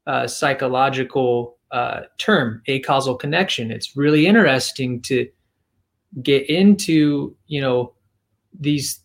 uh, 0.06 0.26
psychological 0.26 1.58
uh, 1.70 2.02
term, 2.18 2.62
acausal 2.68 3.16
connection. 3.16 3.70
It's 3.70 3.96
really 3.96 4.26
interesting 4.26 5.02
to 5.02 5.28
get 6.22 6.48
into, 6.48 7.36
you 7.46 7.60
know, 7.60 7.92
these 8.58 9.00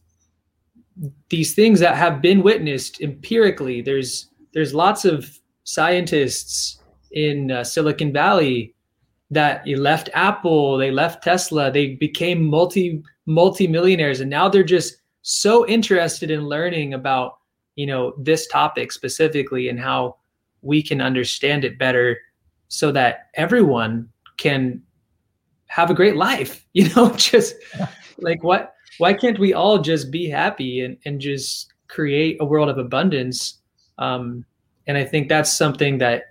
these 1.30 1.54
things 1.54 1.80
that 1.80 1.96
have 1.96 2.22
been 2.22 2.44
witnessed 2.44 3.02
empirically. 3.02 3.82
There's 3.82 4.30
there's 4.54 4.74
lots 4.74 5.06
of 5.06 5.40
scientists 5.64 6.82
in 7.12 7.52
uh, 7.52 7.64
Silicon 7.64 8.12
Valley 8.12 8.76
that 9.32 9.68
left 9.68 10.10
Apple, 10.14 10.78
they 10.78 10.92
left 10.92 11.24
Tesla, 11.24 11.72
they 11.72 11.96
became 11.96 12.44
multi 12.44 13.04
multi 13.26 13.68
millionaires, 13.68 14.22
and 14.22 14.30
now 14.30 14.50
they're 14.50 14.64
just 14.64 14.98
so 15.22 15.68
interested 15.68 16.32
in 16.32 16.48
learning 16.48 16.94
about 16.94 17.40
you 17.76 17.86
know 17.86 18.14
this 18.18 18.48
topic 18.48 18.92
specifically 18.92 19.70
and 19.70 19.80
how 19.80 20.16
we 20.62 20.82
can 20.82 21.02
understand 21.02 21.64
it 21.64 21.78
better 21.78 22.18
so 22.68 22.92
that 22.92 23.30
everyone 23.36 24.10
can 24.38 24.82
have 25.68 25.90
a 25.90 25.94
great 25.94 26.16
life 26.16 26.66
you 26.74 26.90
know 26.96 27.12
just 27.14 27.56
like 28.18 28.44
what 28.44 28.74
why 28.98 29.14
can't 29.14 29.40
we 29.40 29.54
all 29.54 29.80
just 29.80 30.12
be 30.12 30.30
happy 30.30 30.82
and, 30.82 30.98
and 31.06 31.22
just 31.22 31.74
create 31.88 32.38
a 32.40 32.46
world 32.46 32.70
of 32.70 32.78
abundance 32.78 33.60
um, 33.98 34.46
and 34.88 34.98
i 34.98 35.04
think 35.04 35.30
that's 35.30 35.52
something 35.52 35.98
that 35.98 36.24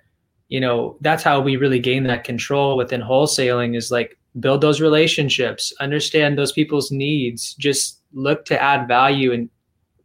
you 0.49 0.61
know 0.61 0.97
that's 1.01 1.23
how 1.23 1.40
we 1.40 1.57
really 1.57 1.79
gain 1.79 2.05
that 2.05 2.25
control 2.25 2.77
within 2.77 3.01
wholesaling 3.01 3.77
is 3.77 3.90
like 3.90 4.18
build 4.40 4.61
those 4.61 4.81
relationships 4.81 5.73
understand 5.81 6.38
those 6.38 6.53
people's 6.53 6.90
needs 6.90 7.55
just 7.55 8.01
look 8.12 8.44
to 8.44 8.61
add 8.61 8.88
value 8.88 9.33
and 9.33 9.49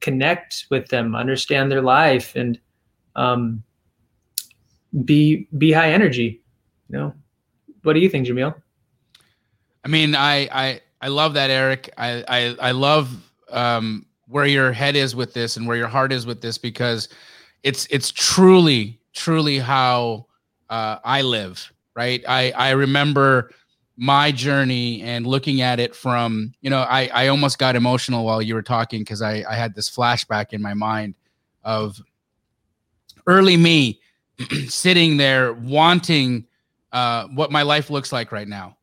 connect 0.04 0.66
with 0.70 0.90
them, 0.90 1.16
understand 1.16 1.72
their 1.72 1.82
life, 1.82 2.36
and 2.36 2.60
um, 3.16 3.64
be 5.06 5.48
be 5.58 5.72
high 5.72 5.92
energy. 5.92 6.42
You 6.90 6.98
know, 6.98 7.14
what 7.82 7.94
do 7.94 8.00
you 8.02 8.10
think, 8.10 8.28
Jamil? 8.28 8.54
I 9.84 9.88
mean, 9.88 10.14
I 10.14 10.50
I 10.52 10.82
I 11.04 11.10
love 11.10 11.34
that, 11.34 11.50
Eric. 11.50 11.94
I 11.98 12.24
I 12.30 12.56
I 12.70 12.72
love 12.72 13.12
um, 13.50 14.06
where 14.30 14.46
your 14.46 14.72
head 14.72 14.96
is 14.96 15.18
with 15.18 15.34
this 15.34 15.58
and 15.58 15.68
where 15.68 15.76
your 15.76 15.90
heart 15.90 16.14
is 16.14 16.26
with 16.26 16.40
this 16.42 16.58
because 16.58 17.10
it's 17.62 17.86
it's 17.88 18.10
truly 18.10 19.02
truly 19.12 19.60
how 19.60 20.28
uh, 20.70 21.00
I 21.04 21.22
live. 21.22 21.74
Right. 21.94 22.24
I 22.26 22.52
I 22.52 22.70
remember 22.70 23.52
my 23.98 24.32
journey 24.32 25.02
and 25.02 25.28
looking 25.28 25.60
at 25.60 25.80
it 25.80 25.96
from 25.96 26.52
you 26.62 26.70
know 26.70 26.80
i 26.90 27.08
i 27.14 27.28
almost 27.28 27.60
got 27.60 27.76
emotional 27.76 28.26
while 28.26 28.42
you 28.42 28.56
were 28.56 28.64
talking 28.64 29.02
because 29.02 29.22
i 29.22 29.44
i 29.48 29.54
had 29.54 29.76
this 29.76 29.88
flashback 29.88 30.52
in 30.52 30.60
my 30.60 30.74
mind 30.74 31.14
of 31.64 32.02
early 33.28 33.56
me 33.56 34.02
sitting 34.68 35.16
there 35.16 35.54
wanting 35.54 36.44
uh 36.92 37.28
what 37.36 37.52
my 37.52 37.62
life 37.62 37.92
looks 37.92 38.12
like 38.12 38.32
right 38.32 38.48
now 38.48 38.76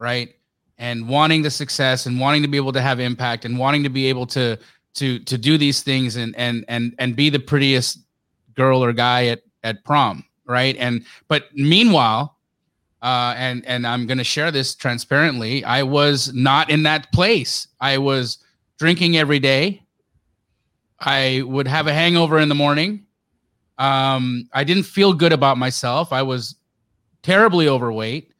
right 0.00 0.34
and 0.78 1.08
wanting 1.08 1.42
the 1.42 1.50
success 1.50 2.06
and 2.06 2.20
wanting 2.20 2.42
to 2.42 2.48
be 2.48 2.56
able 2.56 2.72
to 2.72 2.82
have 2.82 3.00
impact 3.00 3.44
and 3.44 3.58
wanting 3.58 3.82
to 3.82 3.88
be 3.88 4.06
able 4.06 4.26
to 4.26 4.58
to 4.94 5.18
to 5.20 5.38
do 5.38 5.58
these 5.58 5.82
things 5.82 6.16
and 6.16 6.34
and 6.36 6.64
and 6.68 6.94
and 6.98 7.16
be 7.16 7.30
the 7.30 7.38
prettiest 7.38 7.98
girl 8.54 8.82
or 8.82 8.92
guy 8.92 9.26
at 9.26 9.42
at 9.62 9.84
prom 9.84 10.24
right 10.46 10.76
and 10.78 11.04
but 11.28 11.48
meanwhile 11.54 12.36
uh, 13.02 13.34
and 13.36 13.64
and 13.66 13.86
I'm 13.86 14.06
going 14.06 14.18
to 14.18 14.24
share 14.24 14.50
this 14.50 14.74
transparently. 14.74 15.64
I 15.64 15.82
was 15.82 16.32
not 16.34 16.70
in 16.70 16.82
that 16.84 17.12
place. 17.12 17.68
I 17.80 17.98
was 17.98 18.38
drinking 18.78 19.16
every 19.16 19.38
day. 19.38 19.82
I 20.98 21.42
would 21.46 21.68
have 21.68 21.86
a 21.86 21.92
hangover 21.92 22.38
in 22.38 22.48
the 22.48 22.54
morning. 22.54 23.04
Um, 23.78 24.48
I 24.52 24.64
didn't 24.64 24.84
feel 24.84 25.12
good 25.12 25.32
about 25.32 25.58
myself. 25.58 26.12
I 26.12 26.22
was 26.22 26.56
terribly 27.22 27.68
overweight. 27.68 28.32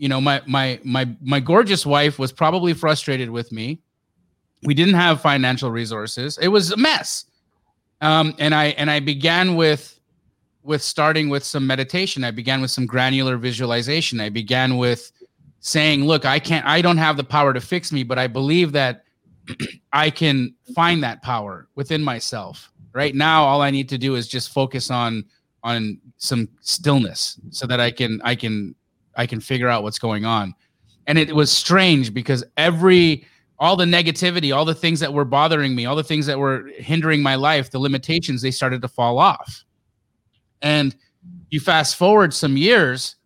You 0.00 0.08
know, 0.08 0.18
my 0.18 0.40
my 0.46 0.80
my 0.82 1.06
my 1.20 1.40
gorgeous 1.40 1.84
wife 1.84 2.18
was 2.18 2.32
probably 2.32 2.72
frustrated 2.72 3.28
with 3.28 3.52
me. 3.52 3.80
We 4.62 4.72
didn't 4.72 4.94
have 4.94 5.20
financial 5.20 5.70
resources. 5.70 6.38
It 6.38 6.48
was 6.48 6.72
a 6.72 6.76
mess. 6.78 7.26
Um, 8.00 8.34
and 8.38 8.54
I 8.54 8.68
and 8.78 8.90
I 8.90 9.00
began 9.00 9.56
with 9.56 10.00
with 10.62 10.80
starting 10.80 11.28
with 11.28 11.44
some 11.44 11.66
meditation. 11.66 12.24
I 12.24 12.30
began 12.30 12.62
with 12.62 12.70
some 12.70 12.86
granular 12.86 13.36
visualization. 13.36 14.20
I 14.20 14.30
began 14.30 14.78
with 14.78 15.12
saying, 15.60 16.06
look, 16.06 16.24
I 16.24 16.38
can't, 16.38 16.64
I 16.64 16.80
don't 16.80 16.96
have 16.96 17.18
the 17.18 17.24
power 17.24 17.52
to 17.52 17.60
fix 17.60 17.92
me, 17.92 18.02
but 18.02 18.18
I 18.18 18.26
believe 18.26 18.72
that 18.72 19.04
I 19.92 20.08
can 20.08 20.54
find 20.74 21.02
that 21.02 21.22
power 21.22 21.68
within 21.74 22.02
myself. 22.02 22.72
Right 22.94 23.14
now, 23.14 23.44
all 23.44 23.60
I 23.60 23.70
need 23.70 23.90
to 23.90 23.98
do 23.98 24.14
is 24.14 24.26
just 24.28 24.50
focus 24.50 24.90
on 24.90 25.24
on 25.62 26.00
some 26.16 26.48
stillness 26.62 27.38
so 27.50 27.66
that 27.66 27.80
I 27.80 27.90
can 27.90 28.20
I 28.24 28.34
can 28.34 28.74
I 29.20 29.26
can 29.26 29.40
figure 29.40 29.68
out 29.68 29.82
what's 29.82 29.98
going 29.98 30.24
on. 30.24 30.54
And 31.06 31.18
it 31.18 31.34
was 31.34 31.50
strange 31.50 32.12
because 32.12 32.44
every 32.56 33.26
all 33.58 33.76
the 33.76 33.84
negativity, 33.84 34.54
all 34.56 34.64
the 34.64 34.74
things 34.74 35.00
that 35.00 35.12
were 35.12 35.24
bothering 35.24 35.74
me, 35.74 35.84
all 35.84 35.96
the 35.96 36.02
things 36.02 36.24
that 36.26 36.38
were 36.38 36.70
hindering 36.78 37.22
my 37.22 37.34
life, 37.34 37.70
the 37.70 37.78
limitations, 37.78 38.40
they 38.40 38.50
started 38.50 38.80
to 38.80 38.88
fall 38.88 39.18
off 39.18 39.64
and 40.62 40.94
you 41.50 41.60
fast 41.60 41.96
forward 41.96 42.32
some 42.32 42.56
years, 42.56 43.16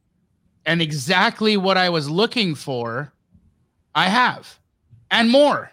and 0.66 0.80
exactly 0.80 1.56
what 1.56 1.76
I 1.76 1.90
was 1.90 2.08
looking 2.08 2.54
for, 2.54 3.12
I 3.94 4.08
have, 4.08 4.58
and 5.10 5.30
more. 5.30 5.70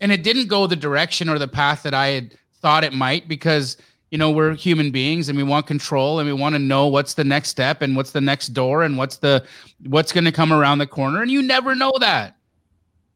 And 0.00 0.10
it 0.10 0.24
didn't 0.24 0.48
go 0.48 0.66
the 0.66 0.76
direction 0.76 1.28
or 1.28 1.38
the 1.38 1.48
path 1.48 1.84
that 1.84 1.94
I 1.94 2.08
had 2.08 2.36
thought 2.60 2.84
it 2.84 2.92
might 2.92 3.28
because 3.28 3.76
you 4.12 4.18
know 4.18 4.30
we're 4.30 4.54
human 4.54 4.92
beings 4.92 5.28
and 5.28 5.36
we 5.36 5.42
want 5.42 5.66
control 5.66 6.20
and 6.20 6.28
we 6.28 6.32
want 6.32 6.54
to 6.54 6.60
know 6.60 6.86
what's 6.86 7.14
the 7.14 7.24
next 7.24 7.48
step 7.48 7.82
and 7.82 7.96
what's 7.96 8.12
the 8.12 8.20
next 8.20 8.48
door 8.48 8.84
and 8.84 8.96
what's 8.96 9.16
the 9.16 9.44
what's 9.86 10.12
going 10.12 10.24
to 10.24 10.32
come 10.32 10.52
around 10.52 10.78
the 10.78 10.86
corner 10.86 11.22
and 11.22 11.30
you 11.30 11.42
never 11.42 11.74
know 11.74 11.92
that 11.98 12.36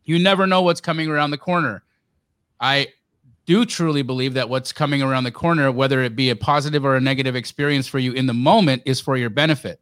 you 0.05 0.19
never 0.19 0.47
know 0.47 0.63
what's 0.63 0.81
coming 0.81 1.09
around 1.09 1.31
the 1.31 1.39
corner 1.39 1.85
i 2.59 2.89
do 3.47 3.65
truly 3.65 4.03
believe 4.03 4.35
that 4.35 4.49
what's 4.49 4.73
coming 4.73 5.01
around 5.01 5.25
the 5.25 5.31
corner, 5.31 5.71
whether 5.71 6.03
it 6.03 6.17
be 6.17 6.31
a 6.31 6.37
positive 6.37 6.85
or 6.85 6.97
a 6.97 7.01
negative 7.01 7.37
experience 7.37 7.87
for 7.87 8.01
you 8.01 8.13
in 8.13 8.27
the 8.27 8.35
moment, 8.35 8.83
is 8.85 9.01
for 9.01 9.17
your 9.17 9.31
benefit. 9.31 9.81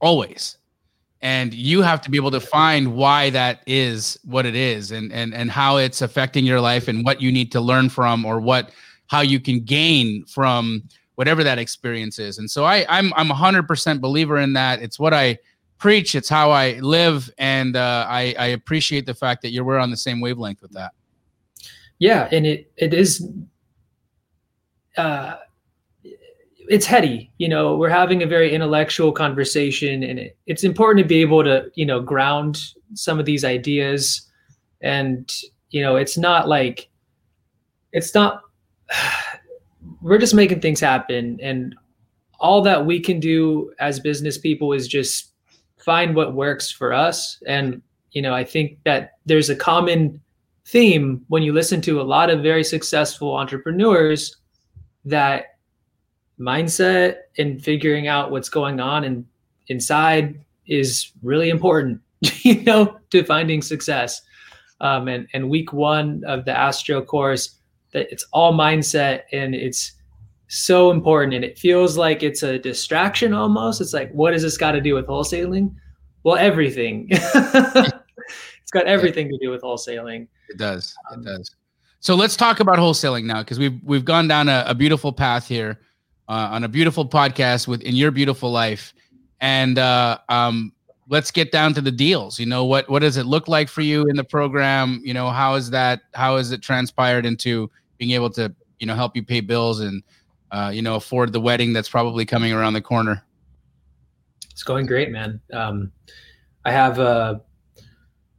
Always. 0.00 0.56
And 1.20 1.52
you 1.52 1.82
have 1.82 2.00
to 2.02 2.10
be 2.10 2.16
able 2.16 2.30
to 2.30 2.40
find 2.40 2.94
why 2.94 3.30
that 3.30 3.62
is 3.66 4.18
what 4.24 4.46
it 4.46 4.54
is 4.54 4.92
and, 4.92 5.12
and, 5.12 5.34
and 5.34 5.50
how 5.50 5.78
it's 5.78 6.00
affecting 6.00 6.46
your 6.46 6.60
life 6.60 6.86
and 6.86 7.04
what 7.04 7.20
you 7.20 7.32
need 7.32 7.50
to 7.52 7.60
learn 7.60 7.88
from 7.88 8.24
or 8.24 8.38
what 8.38 8.70
how 9.08 9.20
you 9.20 9.40
can 9.40 9.60
gain 9.60 10.24
from 10.26 10.82
whatever 11.16 11.42
that 11.42 11.58
experience 11.58 12.18
is. 12.18 12.38
And 12.38 12.50
so 12.50 12.64
I, 12.64 12.86
I'm 12.88 13.12
I'm 13.14 13.30
a 13.30 13.34
hundred 13.34 13.66
percent 13.66 14.00
believer 14.00 14.38
in 14.38 14.52
that. 14.54 14.82
It's 14.82 14.98
what 14.98 15.12
I 15.12 15.38
preach, 15.78 16.14
it's 16.14 16.28
how 16.28 16.50
I 16.50 16.78
live, 16.80 17.30
and 17.38 17.76
uh, 17.76 18.06
I, 18.08 18.34
I 18.38 18.46
appreciate 18.46 19.04
the 19.06 19.14
fact 19.14 19.42
that 19.42 19.50
you're 19.50 19.64
we're 19.64 19.78
on 19.78 19.90
the 19.90 19.96
same 19.96 20.20
wavelength 20.20 20.62
with 20.62 20.72
that. 20.72 20.92
Yeah. 21.98 22.28
And 22.30 22.46
it 22.46 22.70
it 22.76 22.94
is 22.94 23.26
uh 24.96 25.36
it's 26.68 26.86
heady. 26.86 27.30
You 27.38 27.48
know 27.48 27.76
we're 27.76 27.88
having 27.88 28.22
a 28.22 28.26
very 28.26 28.52
intellectual 28.52 29.12
conversation 29.12 30.02
and 30.02 30.18
it, 30.18 30.36
it's 30.46 30.64
important 30.64 31.04
to 31.04 31.08
be 31.08 31.20
able 31.20 31.44
to 31.44 31.70
you 31.74 31.86
know 31.86 32.00
ground 32.00 32.60
some 32.94 33.18
of 33.18 33.24
these 33.24 33.44
ideas. 33.44 34.22
And 34.82 35.32
you 35.70 35.80
know 35.80 35.96
it's 35.96 36.18
not 36.18 36.48
like 36.48 36.88
it's 37.92 38.14
not 38.14 38.42
we're 40.02 40.18
just 40.18 40.34
making 40.34 40.60
things 40.60 40.80
happen 40.80 41.38
and 41.42 41.74
all 42.38 42.60
that 42.62 42.84
we 42.84 43.00
can 43.00 43.18
do 43.18 43.72
as 43.80 43.98
business 43.98 44.36
people 44.36 44.72
is 44.72 44.86
just 44.86 45.32
find 45.78 46.14
what 46.14 46.34
works 46.34 46.70
for 46.70 46.92
us. 46.92 47.42
And 47.46 47.80
you 48.16 48.22
know 48.22 48.34
i 48.34 48.42
think 48.42 48.78
that 48.84 49.18
there's 49.26 49.50
a 49.50 49.54
common 49.54 50.18
theme 50.64 51.22
when 51.28 51.42
you 51.42 51.52
listen 51.52 51.82
to 51.82 52.00
a 52.00 52.02
lot 52.16 52.30
of 52.30 52.42
very 52.42 52.64
successful 52.64 53.36
entrepreneurs 53.36 54.36
that 55.04 55.58
mindset 56.40 57.16
and 57.36 57.62
figuring 57.62 58.08
out 58.08 58.30
what's 58.30 58.48
going 58.48 58.80
on 58.80 59.04
and 59.04 59.24
inside 59.68 60.40
is 60.66 61.12
really 61.22 61.50
important 61.50 62.00
you 62.42 62.62
know 62.62 62.98
to 63.10 63.22
finding 63.22 63.60
success. 63.60 64.22
Um, 64.80 65.08
and 65.08 65.26
and 65.32 65.48
week 65.48 65.72
one 65.72 66.22
of 66.26 66.44
the 66.44 66.52
astro 66.52 67.02
course 67.02 67.55
that 67.96 68.10
it's 68.12 68.24
all 68.32 68.52
mindset 68.52 69.22
and 69.32 69.54
it's 69.54 69.92
so 70.48 70.92
important 70.92 71.34
and 71.34 71.44
it 71.44 71.58
feels 71.58 71.96
like 71.96 72.22
it's 72.22 72.44
a 72.44 72.56
distraction 72.60 73.34
almost 73.34 73.80
it's 73.80 73.92
like 73.92 74.12
what 74.12 74.30
does 74.30 74.42
this 74.42 74.56
got 74.56 74.72
to 74.72 74.80
do 74.80 74.94
with 74.94 75.06
wholesaling 75.08 75.74
well 76.22 76.36
everything 76.36 77.08
it's 77.10 78.70
got 78.70 78.86
everything 78.86 79.28
to 79.28 79.36
do 79.38 79.50
with 79.50 79.62
wholesaling 79.62 80.28
it 80.48 80.58
does. 80.58 80.94
It 81.10 81.14
um, 81.14 81.22
does. 81.22 81.54
So 82.00 82.14
let's 82.14 82.36
talk 82.36 82.60
about 82.60 82.78
wholesaling 82.78 83.24
now 83.24 83.42
because 83.42 83.58
we've 83.58 83.80
we've 83.82 84.04
gone 84.04 84.28
down 84.28 84.48
a, 84.48 84.64
a 84.66 84.74
beautiful 84.74 85.12
path 85.12 85.48
here 85.48 85.80
uh, 86.28 86.48
on 86.52 86.64
a 86.64 86.68
beautiful 86.68 87.08
podcast 87.08 87.66
with 87.66 87.82
in 87.82 87.94
your 87.94 88.10
beautiful 88.10 88.50
life, 88.50 88.94
and 89.40 89.78
uh, 89.78 90.18
um, 90.28 90.72
let's 91.08 91.30
get 91.30 91.50
down 91.52 91.74
to 91.74 91.80
the 91.80 91.90
deals. 91.90 92.38
You 92.38 92.46
know 92.46 92.64
what 92.64 92.88
what 92.88 93.00
does 93.00 93.16
it 93.16 93.26
look 93.26 93.48
like 93.48 93.68
for 93.68 93.80
you 93.80 94.06
in 94.06 94.16
the 94.16 94.24
program? 94.24 95.00
You 95.04 95.14
know 95.14 95.30
how 95.30 95.54
is 95.54 95.70
that 95.70 96.02
how 96.14 96.36
is 96.36 96.52
it 96.52 96.62
transpired 96.62 97.26
into 97.26 97.70
being 97.98 98.12
able 98.12 98.30
to 98.30 98.54
you 98.78 98.86
know 98.86 98.94
help 98.94 99.16
you 99.16 99.22
pay 99.22 99.40
bills 99.40 99.80
and 99.80 100.02
uh, 100.52 100.70
you 100.72 100.82
know, 100.82 100.94
afford 100.94 101.32
the 101.32 101.40
wedding 101.40 101.72
that's 101.72 101.88
probably 101.88 102.24
coming 102.24 102.52
around 102.52 102.74
the 102.74 102.80
corner? 102.80 103.24
It's 104.50 104.62
going 104.62 104.86
great, 104.86 105.10
man. 105.10 105.40
Um, 105.52 105.92
I 106.64 106.72
have 106.72 106.98
a 106.98 107.42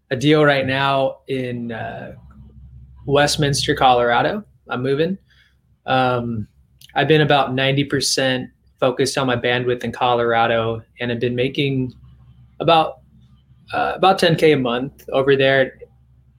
a 0.09 0.15
deal 0.15 0.43
right 0.43 0.65
now 0.65 1.17
in 1.27 1.71
uh, 1.71 2.15
Westminster, 3.05 3.75
Colorado. 3.75 4.43
I'm 4.69 4.81
moving. 4.81 5.17
Um, 5.85 6.47
I've 6.95 7.07
been 7.07 7.21
about 7.21 7.53
ninety 7.53 7.83
percent 7.83 8.49
focused 8.79 9.17
on 9.17 9.27
my 9.27 9.35
bandwidth 9.35 9.83
in 9.83 9.91
Colorado, 9.91 10.81
and 10.99 11.11
I've 11.11 11.19
been 11.19 11.35
making 11.35 11.93
about 12.59 12.99
uh, 13.73 13.93
about 13.95 14.19
10k 14.19 14.53
a 14.53 14.57
month 14.57 15.07
over 15.11 15.35
there. 15.35 15.77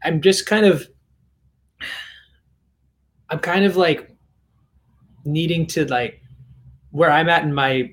I'm 0.02 0.20
just 0.22 0.46
kind 0.46 0.64
of 0.64 0.88
I'm 3.30 3.38
kind 3.38 3.64
of 3.64 3.76
like 3.76 4.10
needing 5.24 5.66
to 5.66 5.84
like 5.86 6.22
where 6.90 7.10
I'm 7.10 7.28
at 7.28 7.44
in 7.44 7.52
my 7.52 7.92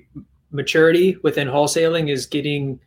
maturity 0.50 1.16
within 1.22 1.48
wholesaling 1.48 2.10
is 2.10 2.26
getting 2.26 2.80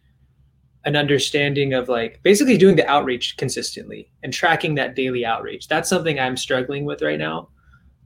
an 0.86 0.96
understanding 0.96 1.74
of 1.74 1.90
like 1.90 2.22
basically 2.24 2.58
doing 2.58 2.76
the 2.76 2.88
outreach 2.88 3.38
consistently 3.38 4.12
and 4.24 4.34
tracking 4.34 4.76
that 4.76 4.96
daily 4.96 5.26
outreach. 5.26 5.68
That's 5.68 5.90
something 5.90 6.20
I'm 6.20 6.38
struggling 6.38 6.86
with 6.86 7.02
right 7.02 7.20
now. 7.20 7.50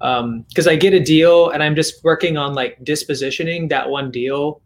Um, 0.02 0.46
cause 0.54 0.68
I 0.68 0.76
get 0.76 0.94
a 0.94 1.00
deal 1.00 1.50
and 1.52 1.64
I'm 1.64 1.76
just 1.76 2.04
working 2.04 2.36
on 2.36 2.54
like 2.54 2.84
dispositioning 2.84 3.70
that 3.70 3.90
one 3.90 4.12
deal 4.12 4.62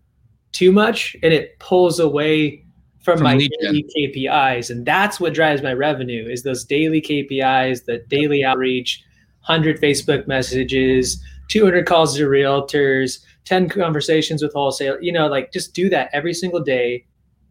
too 0.51 0.71
much 0.71 1.15
and 1.21 1.31
it 1.31 1.59
pulls 1.59 1.99
away 1.99 2.65
from, 3.03 3.17
from 3.17 3.23
my 3.25 3.37
daily 3.37 3.85
KPIs. 3.95 4.69
And 4.69 4.85
that's 4.85 5.19
what 5.19 5.33
drives 5.33 5.61
my 5.61 5.73
revenue 5.73 6.27
is 6.27 6.43
those 6.43 6.65
daily 6.65 7.01
KPIs, 7.01 7.85
the 7.85 7.99
daily 8.07 8.43
outreach, 8.43 9.03
100 9.47 9.81
Facebook 9.81 10.27
messages, 10.27 11.23
200 11.49 11.85
calls 11.85 12.15
to 12.17 12.27
realtors, 12.27 13.19
10 13.45 13.69
conversations 13.69 14.43
with 14.43 14.53
wholesale, 14.53 14.97
you 15.01 15.11
know, 15.11 15.27
like 15.27 15.51
just 15.51 15.73
do 15.73 15.89
that 15.89 16.09
every 16.13 16.33
single 16.33 16.59
day. 16.59 17.05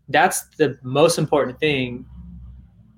That's 0.09 0.43
the 0.59 0.79
most 0.83 1.19
important 1.19 1.59
thing. 1.59 2.05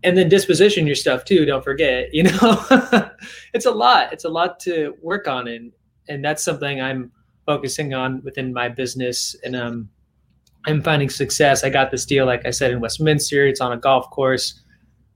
And 0.02 0.16
then 0.16 0.28
disposition 0.28 0.86
your 0.86 0.96
stuff 0.96 1.24
too. 1.24 1.44
Don't 1.44 1.64
forget, 1.64 2.08
you 2.12 2.24
know, 2.24 3.10
it's 3.54 3.66
a 3.66 3.70
lot. 3.70 4.12
It's 4.12 4.24
a 4.24 4.28
lot 4.28 4.60
to 4.60 4.94
work 5.02 5.28
on. 5.28 5.48
And, 5.48 5.72
and 6.08 6.24
that's 6.24 6.42
something 6.42 6.80
I'm 6.80 7.12
focusing 7.46 7.94
on 7.94 8.22
within 8.24 8.52
my 8.52 8.68
business. 8.68 9.36
And, 9.44 9.56
um, 9.56 9.90
I'm 10.66 10.82
finding 10.82 11.08
success. 11.08 11.64
I 11.64 11.70
got 11.70 11.90
this 11.90 12.04
deal, 12.04 12.26
like 12.26 12.44
I 12.44 12.50
said, 12.50 12.72
in 12.72 12.80
Westminster. 12.80 13.46
It's 13.46 13.60
on 13.60 13.72
a 13.72 13.76
golf 13.76 14.10
course. 14.10 14.60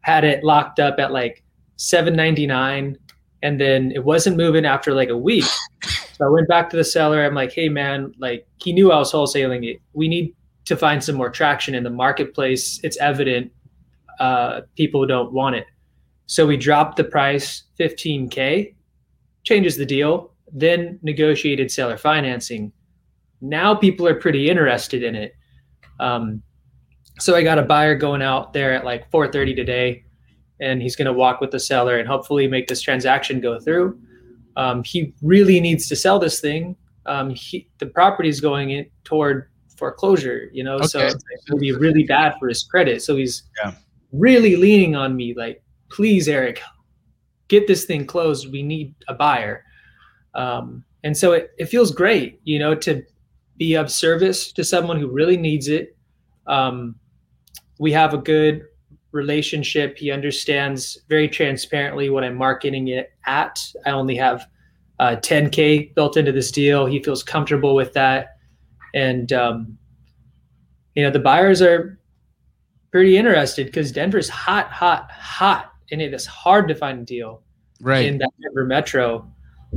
Had 0.00 0.24
it 0.24 0.42
locked 0.42 0.80
up 0.80 0.98
at 0.98 1.12
like 1.12 1.44
799 1.76 2.96
and 3.42 3.60
then 3.60 3.92
it 3.92 4.04
wasn't 4.04 4.36
moving 4.36 4.64
after 4.64 4.94
like 4.94 5.08
a 5.08 5.18
week. 5.18 5.44
So 6.18 6.26
I 6.26 6.28
went 6.28 6.46
back 6.46 6.68
to 6.70 6.76
the 6.76 6.84
seller. 6.84 7.24
I'm 7.24 7.34
like, 7.34 7.52
hey 7.52 7.70
man, 7.70 8.12
like 8.18 8.46
he 8.58 8.72
knew 8.74 8.92
I 8.92 8.98
was 8.98 9.10
wholesaling 9.10 9.66
it. 9.68 9.80
We 9.94 10.08
need 10.08 10.34
to 10.66 10.76
find 10.76 11.02
some 11.02 11.16
more 11.16 11.30
traction 11.30 11.74
in 11.74 11.84
the 11.84 11.90
marketplace. 11.90 12.78
It's 12.84 12.98
evident 12.98 13.50
uh, 14.20 14.60
people 14.76 15.06
don't 15.06 15.32
want 15.32 15.56
it. 15.56 15.66
So 16.26 16.46
we 16.46 16.58
dropped 16.58 16.98
the 16.98 17.04
price 17.04 17.64
15K, 17.80 18.74
changes 19.42 19.76
the 19.78 19.86
deal, 19.86 20.32
then 20.52 20.98
negotiated 21.02 21.70
seller 21.70 21.96
financing. 21.96 22.72
Now 23.40 23.74
people 23.74 24.06
are 24.06 24.14
pretty 24.14 24.50
interested 24.50 25.02
in 25.02 25.16
it. 25.16 25.34
Um, 25.98 26.42
so 27.18 27.34
I 27.34 27.42
got 27.42 27.58
a 27.58 27.62
buyer 27.62 27.94
going 27.96 28.22
out 28.22 28.52
there 28.52 28.72
at 28.72 28.84
like 28.84 29.10
4:30 29.10 29.56
today 29.56 30.04
and 30.62 30.80
he's 30.80 30.94
going 30.94 31.06
to 31.06 31.12
walk 31.12 31.40
with 31.40 31.50
the 31.50 31.58
seller 31.58 31.98
and 31.98 32.08
hopefully 32.08 32.46
make 32.46 32.68
this 32.68 32.80
transaction 32.80 33.40
go 33.40 33.58
through. 33.58 33.98
Um, 34.56 34.84
he 34.84 35.12
really 35.20 35.60
needs 35.60 35.88
to 35.88 35.96
sell 35.96 36.18
this 36.18 36.40
thing. 36.40 36.76
Um, 37.06 37.30
he, 37.30 37.68
the 37.78 37.86
property 37.86 38.28
is 38.28 38.40
going 38.40 38.70
in 38.70 38.86
toward 39.02 39.48
foreclosure, 39.76 40.48
you 40.52 40.62
know, 40.62 40.76
okay. 40.76 40.86
so 40.86 41.00
it'll 41.00 41.58
be 41.58 41.72
really 41.72 42.04
bad 42.04 42.34
for 42.38 42.48
his 42.48 42.62
credit. 42.62 43.02
So 43.02 43.16
he's 43.16 43.42
yeah. 43.62 43.72
really 44.12 44.54
leaning 44.54 44.94
on 44.94 45.16
me, 45.16 45.34
like, 45.34 45.64
please, 45.90 46.28
Eric, 46.28 46.62
get 47.48 47.66
this 47.66 47.84
thing 47.84 48.06
closed. 48.06 48.52
We 48.52 48.62
need 48.62 48.94
a 49.08 49.14
buyer. 49.14 49.64
Um, 50.34 50.84
and 51.02 51.16
so 51.16 51.32
it, 51.32 51.50
it 51.58 51.66
feels 51.66 51.90
great, 51.90 52.40
you 52.44 52.60
know, 52.60 52.76
to 52.76 53.02
be 53.56 53.74
of 53.74 53.90
service 53.90 54.52
to 54.52 54.62
someone 54.62 55.00
who 55.00 55.08
really 55.08 55.36
needs 55.36 55.66
it. 55.66 55.96
Um, 56.46 56.94
we 57.80 57.90
have 57.90 58.14
a 58.14 58.18
good 58.18 58.66
relationship. 59.12 59.96
He 59.96 60.10
understands 60.10 60.98
very 61.08 61.28
transparently 61.28 62.10
what 62.10 62.24
I'm 62.24 62.34
marketing 62.34 62.88
it 62.88 63.12
at. 63.26 63.60
I 63.86 63.90
only 63.90 64.16
have 64.16 64.46
uh, 64.98 65.16
10K 65.16 65.94
built 65.94 66.16
into 66.16 66.32
this 66.32 66.50
deal. 66.50 66.86
He 66.86 67.02
feels 67.02 67.22
comfortable 67.22 67.74
with 67.74 67.92
that. 67.92 68.36
And, 68.94 69.32
um, 69.32 69.78
you 70.94 71.02
know, 71.02 71.10
the 71.10 71.18
buyers 71.18 71.62
are 71.62 71.98
pretty 72.90 73.16
interested 73.16 73.66
because 73.66 73.92
Denver's 73.92 74.28
hot, 74.28 74.70
hot, 74.70 75.10
hot. 75.10 75.72
And 75.90 76.00
it 76.00 76.14
is 76.14 76.26
hard 76.26 76.68
to 76.68 76.74
find 76.74 77.00
a 77.00 77.04
deal 77.04 77.42
right. 77.80 78.06
in 78.06 78.18
that 78.18 78.30
Denver 78.42 78.64
metro. 78.64 79.30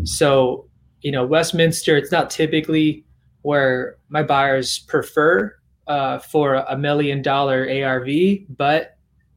So, 0.03 0.69
you 1.01 1.11
know, 1.11 1.25
Westminster, 1.25 1.97
it's 1.97 2.11
not 2.11 2.29
typically 2.29 3.05
where 3.41 3.97
my 4.09 4.23
buyers 4.23 4.79
prefer 4.79 5.55
uh, 5.87 6.19
for 6.19 6.55
a 6.55 6.77
million 6.77 7.21
dollar 7.21 7.67
ARV, 7.69 8.09
but 8.49 8.94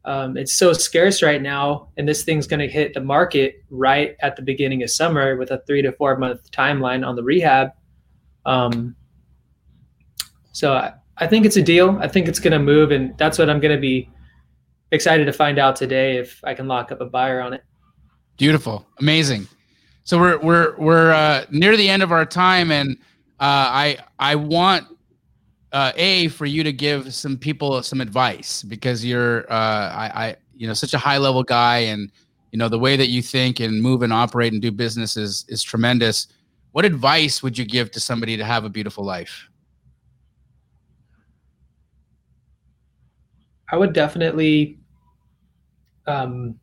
um, 0.09 0.39
it's 0.39 0.55
so 0.55 0.73
scarce 0.73 1.23
right 1.23 1.43
now, 1.43 1.91
and 1.99 2.09
this 2.09 2.25
thing's 2.25 2.47
going 2.47 2.61
to 2.61 2.67
hit 2.67 2.95
the 2.95 3.01
market 3.01 3.63
right 3.69 4.17
at 4.21 4.37
the 4.37 4.43
beginning 4.43 4.83
of 4.83 4.91
summer 4.91 5.37
with 5.37 5.51
a 5.51 5.63
three 5.67 5.83
to 5.83 5.93
four 5.93 6.17
month 6.17 6.51
timeline 6.51 7.07
on 7.07 7.15
the 7.15 7.23
rehab. 7.23 7.73
Um, 8.47 8.97
so 10.53 10.73
I, 10.73 10.95
I 11.19 11.27
think 11.27 11.45
it's 11.45 11.59
a 11.59 11.63
deal. 11.63 11.99
I 12.01 12.09
think 12.09 12.27
it's 12.27 12.39
going 12.39 12.55
to 12.55 12.59
move, 12.59 12.91
and 12.91 13.19
that's 13.19 13.39
what 13.39 13.51
I'm 13.51 13.61
going 13.61 13.75
to 13.77 13.81
be 13.81 14.09
excited 14.93 15.27
to 15.27 15.33
find 15.33 15.59
out 15.59 15.77
today 15.77 16.17
if 16.17 16.41
I 16.43 16.55
can 16.55 16.69
lock 16.69 16.91
up 16.91 17.03
a 17.03 17.07
buyer 17.07 17.43
on 17.43 17.53
it. 17.53 17.63
Beautiful, 18.39 18.87
amazing. 19.01 19.47
So 20.05 20.19
we're 20.19 20.39
we're 20.39 20.75
we're 20.79 21.13
uh, 21.13 21.45
near 21.51 21.77
the 21.77 21.91
end 21.91 22.03
of 22.03 22.13
our 22.13 22.25
time, 22.25 22.73
and 22.73 22.97
uh, 23.41 23.69
I 23.69 23.99
I 24.19 24.37
want 24.37 24.87
uh, 25.73 25.93
a 25.97 26.29
for 26.29 26.47
you 26.47 26.63
to 26.65 26.73
give 26.73 27.15
some 27.15 27.37
people 27.37 27.83
some 27.83 28.01
advice 28.01 28.63
because 28.63 29.05
you're 29.05 29.51
uh, 29.53 29.91
I, 29.91 30.11
I 30.15 30.37
you 30.55 30.67
know 30.67 30.75
such 30.75 30.95
a 30.95 30.99
high 30.99 31.19
level 31.19 31.43
guy 31.43 31.79
and 31.79 32.11
you 32.53 32.59
know 32.59 32.69
the 32.69 32.79
way 32.79 32.97
that 32.97 33.09
you 33.09 33.23
think 33.23 33.61
and 33.61 33.83
move 33.83 34.03
and 34.03 34.13
operate 34.13 34.53
and 34.53 34.63
do 34.63 34.71
business 34.71 35.17
is 35.17 35.45
is 35.49 35.63
tremendous. 35.63 36.29
What 36.73 36.85
advice 36.85 37.43
would 37.43 37.59
you 37.59 37.65
give 37.65 37.91
to 37.93 38.01
somebody 38.01 38.37
to 38.37 38.45
have 38.45 38.65
a 38.65 38.69
beautiful 38.69 39.05
life? 39.05 39.49
I 43.71 43.77
would 43.77 43.93
definitely 43.93 44.79
um 46.07 46.59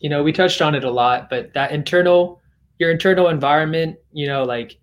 you 0.00 0.10
know 0.10 0.22
we 0.22 0.32
touched 0.32 0.60
on 0.60 0.74
it 0.74 0.82
a 0.82 0.90
lot 0.90 1.30
but 1.30 1.54
that 1.54 1.70
internal 1.70 2.40
your 2.80 2.90
internal 2.90 3.28
environment 3.28 3.96
you 4.12 4.26
know 4.26 4.42
like 4.42 4.76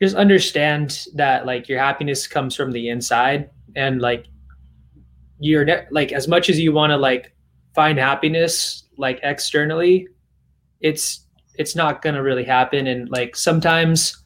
just 0.00 0.16
understand 0.16 1.06
that 1.14 1.46
like 1.46 1.68
your 1.68 1.78
happiness 1.78 2.26
comes 2.26 2.54
from 2.54 2.72
the 2.72 2.88
inside 2.88 3.50
and 3.74 4.00
like 4.00 4.26
you're 5.38 5.64
ne- 5.64 5.86
like 5.90 6.12
as 6.12 6.28
much 6.28 6.48
as 6.50 6.58
you 6.58 6.72
want 6.72 6.90
to 6.90 6.96
like 6.96 7.34
find 7.74 7.98
happiness 7.98 8.84
like 8.98 9.20
externally 9.22 10.08
it's 10.80 11.26
it's 11.58 11.74
not 11.74 12.02
going 12.02 12.14
to 12.14 12.22
really 12.22 12.44
happen. 12.44 12.86
And 12.86 13.08
like 13.10 13.36
sometimes 13.36 14.16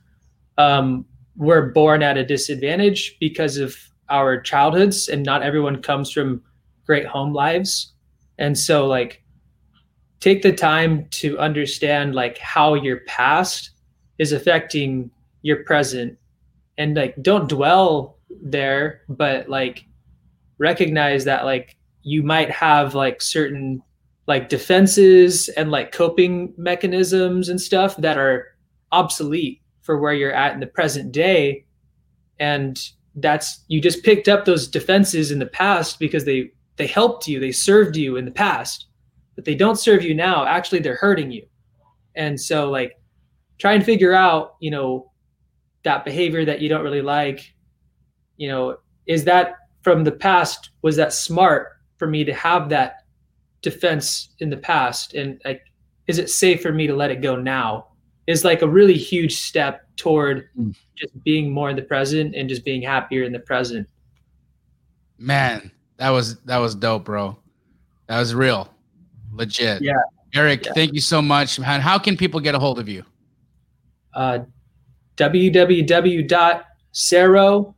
um 0.59 1.05
we're 1.37 1.71
born 1.71 2.03
at 2.03 2.19
a 2.19 2.25
disadvantage 2.25 3.17
because 3.19 3.57
of 3.57 3.77
our 4.11 4.41
childhoods 4.41 5.09
and 5.09 5.23
not 5.23 5.43
everyone 5.43 5.81
comes 5.81 6.11
from 6.11 6.43
great 6.85 7.07
home 7.07 7.33
lives. 7.33 7.93
And 8.39 8.59
so 8.59 8.87
like 8.87 9.23
take 10.19 10.43
the 10.43 10.53
time 10.53 11.07
to 11.11 11.39
understand 11.39 12.15
like 12.15 12.37
how 12.39 12.75
your 12.75 12.99
past 13.07 13.71
is 14.19 14.33
affecting 14.33 15.11
you're 15.43 15.65
present. 15.65 16.19
And 16.79 16.97
like 16.97 17.15
don't 17.23 17.49
dwell 17.49 18.19
there 18.43 19.03
but 19.09 19.49
like 19.49 19.85
recognize 20.59 21.25
that 21.25 21.45
like 21.45 21.77
you 22.03 22.23
might 22.23 22.51
have 22.51 22.95
like 22.95 23.21
certain 23.21 23.83
like 24.27 24.49
defenses 24.49 25.49
and 25.51 25.71
like 25.71 25.93
coping 25.93 26.55
mechanisms 26.57 27.49
and 27.49 27.61
stuff 27.61 27.97
that 27.97 28.17
are 28.17 28.57
obsolete 28.93 29.61
for 29.81 29.99
where 29.99 30.13
you're 30.13 30.33
at 30.33 30.55
in 30.55 30.61
the 30.61 30.67
present 30.67 31.11
day. 31.13 31.65
And 32.39 32.81
that's 33.17 33.65
you 33.69 33.81
just 33.81 34.05
picked 34.05 34.29
up 34.29 34.45
those 34.45 34.69
defenses 34.69 35.31
in 35.31 35.39
the 35.39 35.47
past 35.47 35.99
because 35.99 36.25
they 36.25 36.53
they 36.77 36.87
helped 36.87 37.27
you 37.27 37.41
they 37.41 37.51
served 37.51 37.97
you 37.97 38.17
in 38.17 38.25
the 38.25 38.31
past 38.31 38.87
but 39.35 39.45
they 39.45 39.55
don't 39.55 39.81
serve 39.81 40.03
you 40.03 40.15
now. 40.15 40.47
Actually 40.47 40.79
they're 40.79 40.95
hurting 40.97 41.31
you. 41.31 41.45
And 42.15 42.41
so 42.41 42.71
like 42.71 43.01
try 43.59 43.73
and 43.73 43.85
figure 43.85 44.15
out 44.15 44.55
you 44.61 44.71
know 44.71 45.10
that 45.83 46.05
behavior 46.05 46.45
that 46.45 46.61
you 46.61 46.69
don't 46.69 46.83
really 46.85 47.03
like 47.03 47.53
you 48.37 48.49
know 48.49 48.77
is 49.07 49.25
that 49.25 49.55
from 49.83 50.05
the 50.05 50.13
past 50.13 50.71
was 50.83 50.97
that 50.97 51.13
smart 51.13 51.79
for 51.97 52.07
me 52.07 52.25
to 52.25 52.33
have 52.35 52.69
that 52.69 53.05
defense 53.63 54.31
in 54.41 54.51
the 54.51 54.57
past 54.57 55.15
and 55.15 55.41
like 55.45 55.63
is 56.07 56.19
it 56.19 56.29
safe 56.31 56.63
for 56.63 56.73
me 56.73 56.87
to 56.87 56.95
let 56.95 57.11
it 57.11 57.21
go 57.23 57.37
now 57.37 57.87
is 58.27 58.45
like 58.45 58.63
a 58.63 58.69
really 58.69 58.97
huge 58.97 59.37
step 59.37 59.87
toward 59.97 60.49
Mm. 60.59 60.75
just 60.97 61.13
being 61.25 61.51
more 61.51 61.69
in 61.71 61.77
the 61.77 61.83
present 61.83 62.35
and 62.35 62.49
just 62.49 62.65
being 62.65 62.81
happier 62.83 63.25
in 63.25 63.33
the 63.33 63.39
present. 63.41 63.87
Man, 65.19 65.71
that 65.99 66.11
was 66.11 66.41
that 66.43 66.59
was 66.59 66.75
dope, 66.75 67.05
bro. 67.05 67.37
That 68.07 68.19
was 68.19 68.35
real, 68.35 68.73
legit. 69.33 69.83
Yeah. 69.83 69.93
Eric, 70.35 70.65
Yeah. 70.67 70.73
thank 70.75 70.95
you 70.95 71.01
so 71.01 71.21
much, 71.21 71.59
man. 71.59 71.81
How 71.81 71.99
can 71.99 72.17
people 72.17 72.41
get 72.41 72.55
a 72.55 72.59
hold 72.59 72.79
of 72.79 72.89
you? 72.89 73.05
Uh, 74.15 74.41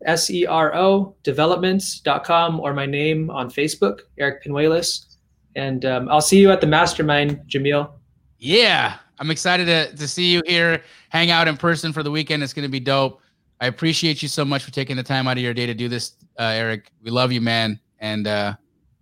S-E-R-O, 0.07 1.15
developments.com 1.23 2.61
or 2.61 2.73
my 2.73 2.87
name 2.87 3.31
on 3.31 3.51
Facebook, 3.51 4.01
Eric 4.19 4.45
Pinuelos. 4.45 5.17
And 5.55 5.85
um, 5.85 6.09
I'll 6.09 6.21
see 6.21 6.41
you 6.41 6.51
at 6.51 6.61
the 6.61 6.67
mastermind, 6.67 7.41
Jamil. 7.47 7.91
Yeah, 8.39 8.97
I'm 9.19 9.31
excited 9.31 9.67
to, 9.67 9.95
to 9.95 10.09
see 10.09 10.33
you 10.33 10.43
here, 10.47 10.83
hang 11.11 11.31
out 11.31 11.47
in 11.47 11.57
person 11.57 11.93
for 11.93 12.03
the 12.03 12.11
weekend. 12.11 12.43
It's 12.43 12.53
going 12.53 12.67
to 12.67 12.71
be 12.71 12.81
dope. 12.81 13.21
I 13.61 13.67
appreciate 13.67 14.23
you 14.23 14.29
so 14.29 14.45
much 14.45 14.65
for 14.65 14.73
taking 14.73 14.97
the 14.97 15.03
time 15.03 15.29
out 15.29 15.37
of 15.37 15.43
your 15.43 15.55
day 15.55 15.67
to 15.67 15.75
do 15.75 15.89
this, 15.89 16.17
uh, 16.39 16.45
Eric. 16.45 16.91
We 17.03 17.11
love 17.11 17.31
you, 17.31 17.41
man. 17.41 17.79
And 18.01 18.27
uh, 18.27 18.55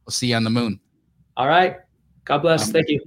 we'll 0.04 0.12
see 0.12 0.26
you 0.26 0.36
on 0.36 0.44
the 0.44 0.50
moon. 0.50 0.78
All 1.36 1.48
right. 1.48 1.78
God 2.26 2.38
bless. 2.38 2.70
Thank 2.70 2.88
you. 2.88 3.00